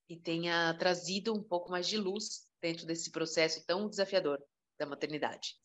e 0.08 0.16
tenha 0.16 0.74
trazido 0.74 1.32
um 1.32 1.42
pouco 1.42 1.70
mais 1.70 1.88
de 1.88 1.96
luz 1.96 2.46
dentro 2.60 2.86
desse 2.86 3.10
processo 3.10 3.64
tão 3.66 3.88
desafiador 3.88 4.38
da 4.78 4.84
maternidade. 4.84 5.56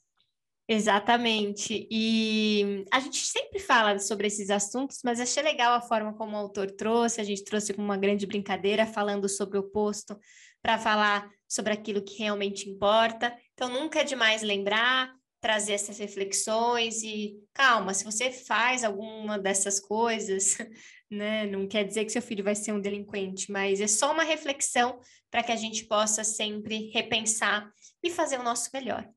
Exatamente. 0.69 1.87
E 1.89 2.85
a 2.91 2.99
gente 2.99 3.25
sempre 3.25 3.57
fala 3.57 3.97
sobre 3.99 4.27
esses 4.27 4.49
assuntos, 4.49 4.99
mas 5.03 5.19
achei 5.19 5.41
legal 5.41 5.73
a 5.73 5.81
forma 5.81 6.13
como 6.13 6.35
o 6.35 6.39
autor 6.39 6.69
trouxe. 6.71 7.21
A 7.21 7.23
gente 7.23 7.43
trouxe 7.43 7.71
uma 7.77 7.95
grande 7.95 8.25
brincadeira, 8.25 8.85
falando 8.85 9.29
sobre 9.29 9.57
o 9.57 9.61
oposto, 9.61 10.19
para 10.67 10.77
falar 10.77 11.31
sobre 11.47 11.71
aquilo 11.71 12.01
que 12.01 12.17
realmente 12.17 12.69
importa. 12.69 13.33
Então, 13.53 13.69
nunca 13.69 14.01
é 14.01 14.03
demais 14.03 14.41
lembrar, 14.41 15.15
trazer 15.39 15.71
essas 15.71 15.97
reflexões 15.97 17.03
e 17.03 17.35
calma, 17.53 17.93
se 17.93 18.03
você 18.03 18.33
faz 18.33 18.83
alguma 18.83 19.39
dessas 19.39 19.79
coisas, 19.79 20.57
né, 21.09 21.45
não 21.45 21.69
quer 21.69 21.85
dizer 21.85 22.03
que 22.03 22.11
seu 22.11 22.21
filho 22.21 22.43
vai 22.43 22.53
ser 22.53 22.73
um 22.73 22.81
delinquente, 22.81 23.49
mas 23.49 23.79
é 23.79 23.87
só 23.87 24.11
uma 24.11 24.25
reflexão 24.25 24.99
para 25.31 25.41
que 25.41 25.53
a 25.53 25.55
gente 25.55 25.85
possa 25.85 26.21
sempre 26.25 26.89
repensar 26.89 27.71
e 28.03 28.09
fazer 28.09 28.37
o 28.37 28.43
nosso 28.43 28.69
melhor. 28.73 29.07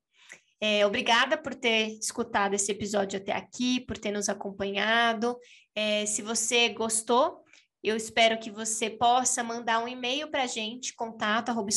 É, 0.60 0.86
obrigada 0.86 1.36
por 1.36 1.52
ter 1.52 1.98
escutado 1.98 2.54
esse 2.54 2.70
episódio 2.70 3.18
até 3.18 3.32
aqui, 3.32 3.80
por 3.80 3.98
ter 3.98 4.12
nos 4.12 4.28
acompanhado. 4.28 5.36
É, 5.74 6.06
se 6.06 6.22
você 6.22 6.68
gostou, 6.68 7.42
eu 7.82 7.96
espero 7.96 8.38
que 8.38 8.50
você 8.50 8.90
possa 8.90 9.42
mandar 9.42 9.82
um 9.82 9.88
e-mail 9.88 10.30
para 10.30 10.42
a 10.42 10.46
gente, 10.46 10.94
contato 10.94 11.48
arroba 11.48 11.70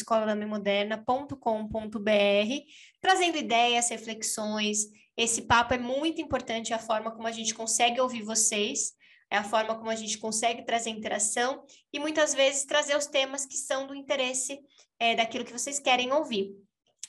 trazendo 3.01 3.37
ideias, 3.37 3.89
reflexões. 3.89 4.87
Esse 5.15 5.43
papo 5.43 5.73
é 5.73 5.77
muito 5.77 6.21
importante, 6.21 6.73
a 6.73 6.79
forma 6.79 7.11
como 7.11 7.27
a 7.27 7.31
gente 7.31 7.53
consegue 7.53 8.01
ouvir 8.01 8.23
vocês. 8.23 8.91
é 9.31 9.37
a 9.37 9.43
forma 9.43 9.75
como 9.75 9.89
a 9.89 9.95
gente 9.95 10.17
consegue 10.17 10.65
trazer 10.65 10.89
interação 10.89 11.63
e 11.91 11.99
muitas 11.99 12.35
vezes 12.35 12.65
trazer 12.65 12.97
os 12.97 13.07
temas 13.07 13.45
que 13.45 13.57
são 13.57 13.87
do 13.87 13.95
interesse 13.95 14.59
é, 14.99 15.15
daquilo 15.15 15.45
que 15.45 15.53
vocês 15.53 15.79
querem 15.79 16.11
ouvir. 16.11 16.51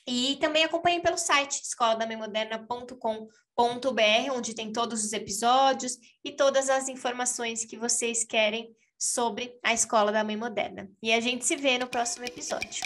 E 0.07 0.37
também 0.37 0.65
acompanhem 0.65 1.01
pelo 1.01 1.19
site 1.19 1.63
escoladamenmoderna.com.br, 1.63 4.33
onde 4.33 4.55
tem 4.55 4.73
todos 4.73 5.05
os 5.05 5.13
episódios 5.13 5.99
e 6.23 6.31
todas 6.33 6.71
as 6.71 6.89
informações 6.89 7.65
que 7.65 7.77
vocês 7.77 8.25
querem 8.25 8.73
sobre 8.99 9.59
a 9.63 9.73
Escola 9.73 10.13
da 10.13 10.25
Mãe 10.25 10.37
Moderna. 10.37 10.89
E 11.03 11.13
a 11.13 11.21
gente 11.21 11.45
se 11.45 11.57
vê 11.57 11.79
no 11.79 11.87
próximo 11.87 12.25
episódio. 12.25 12.85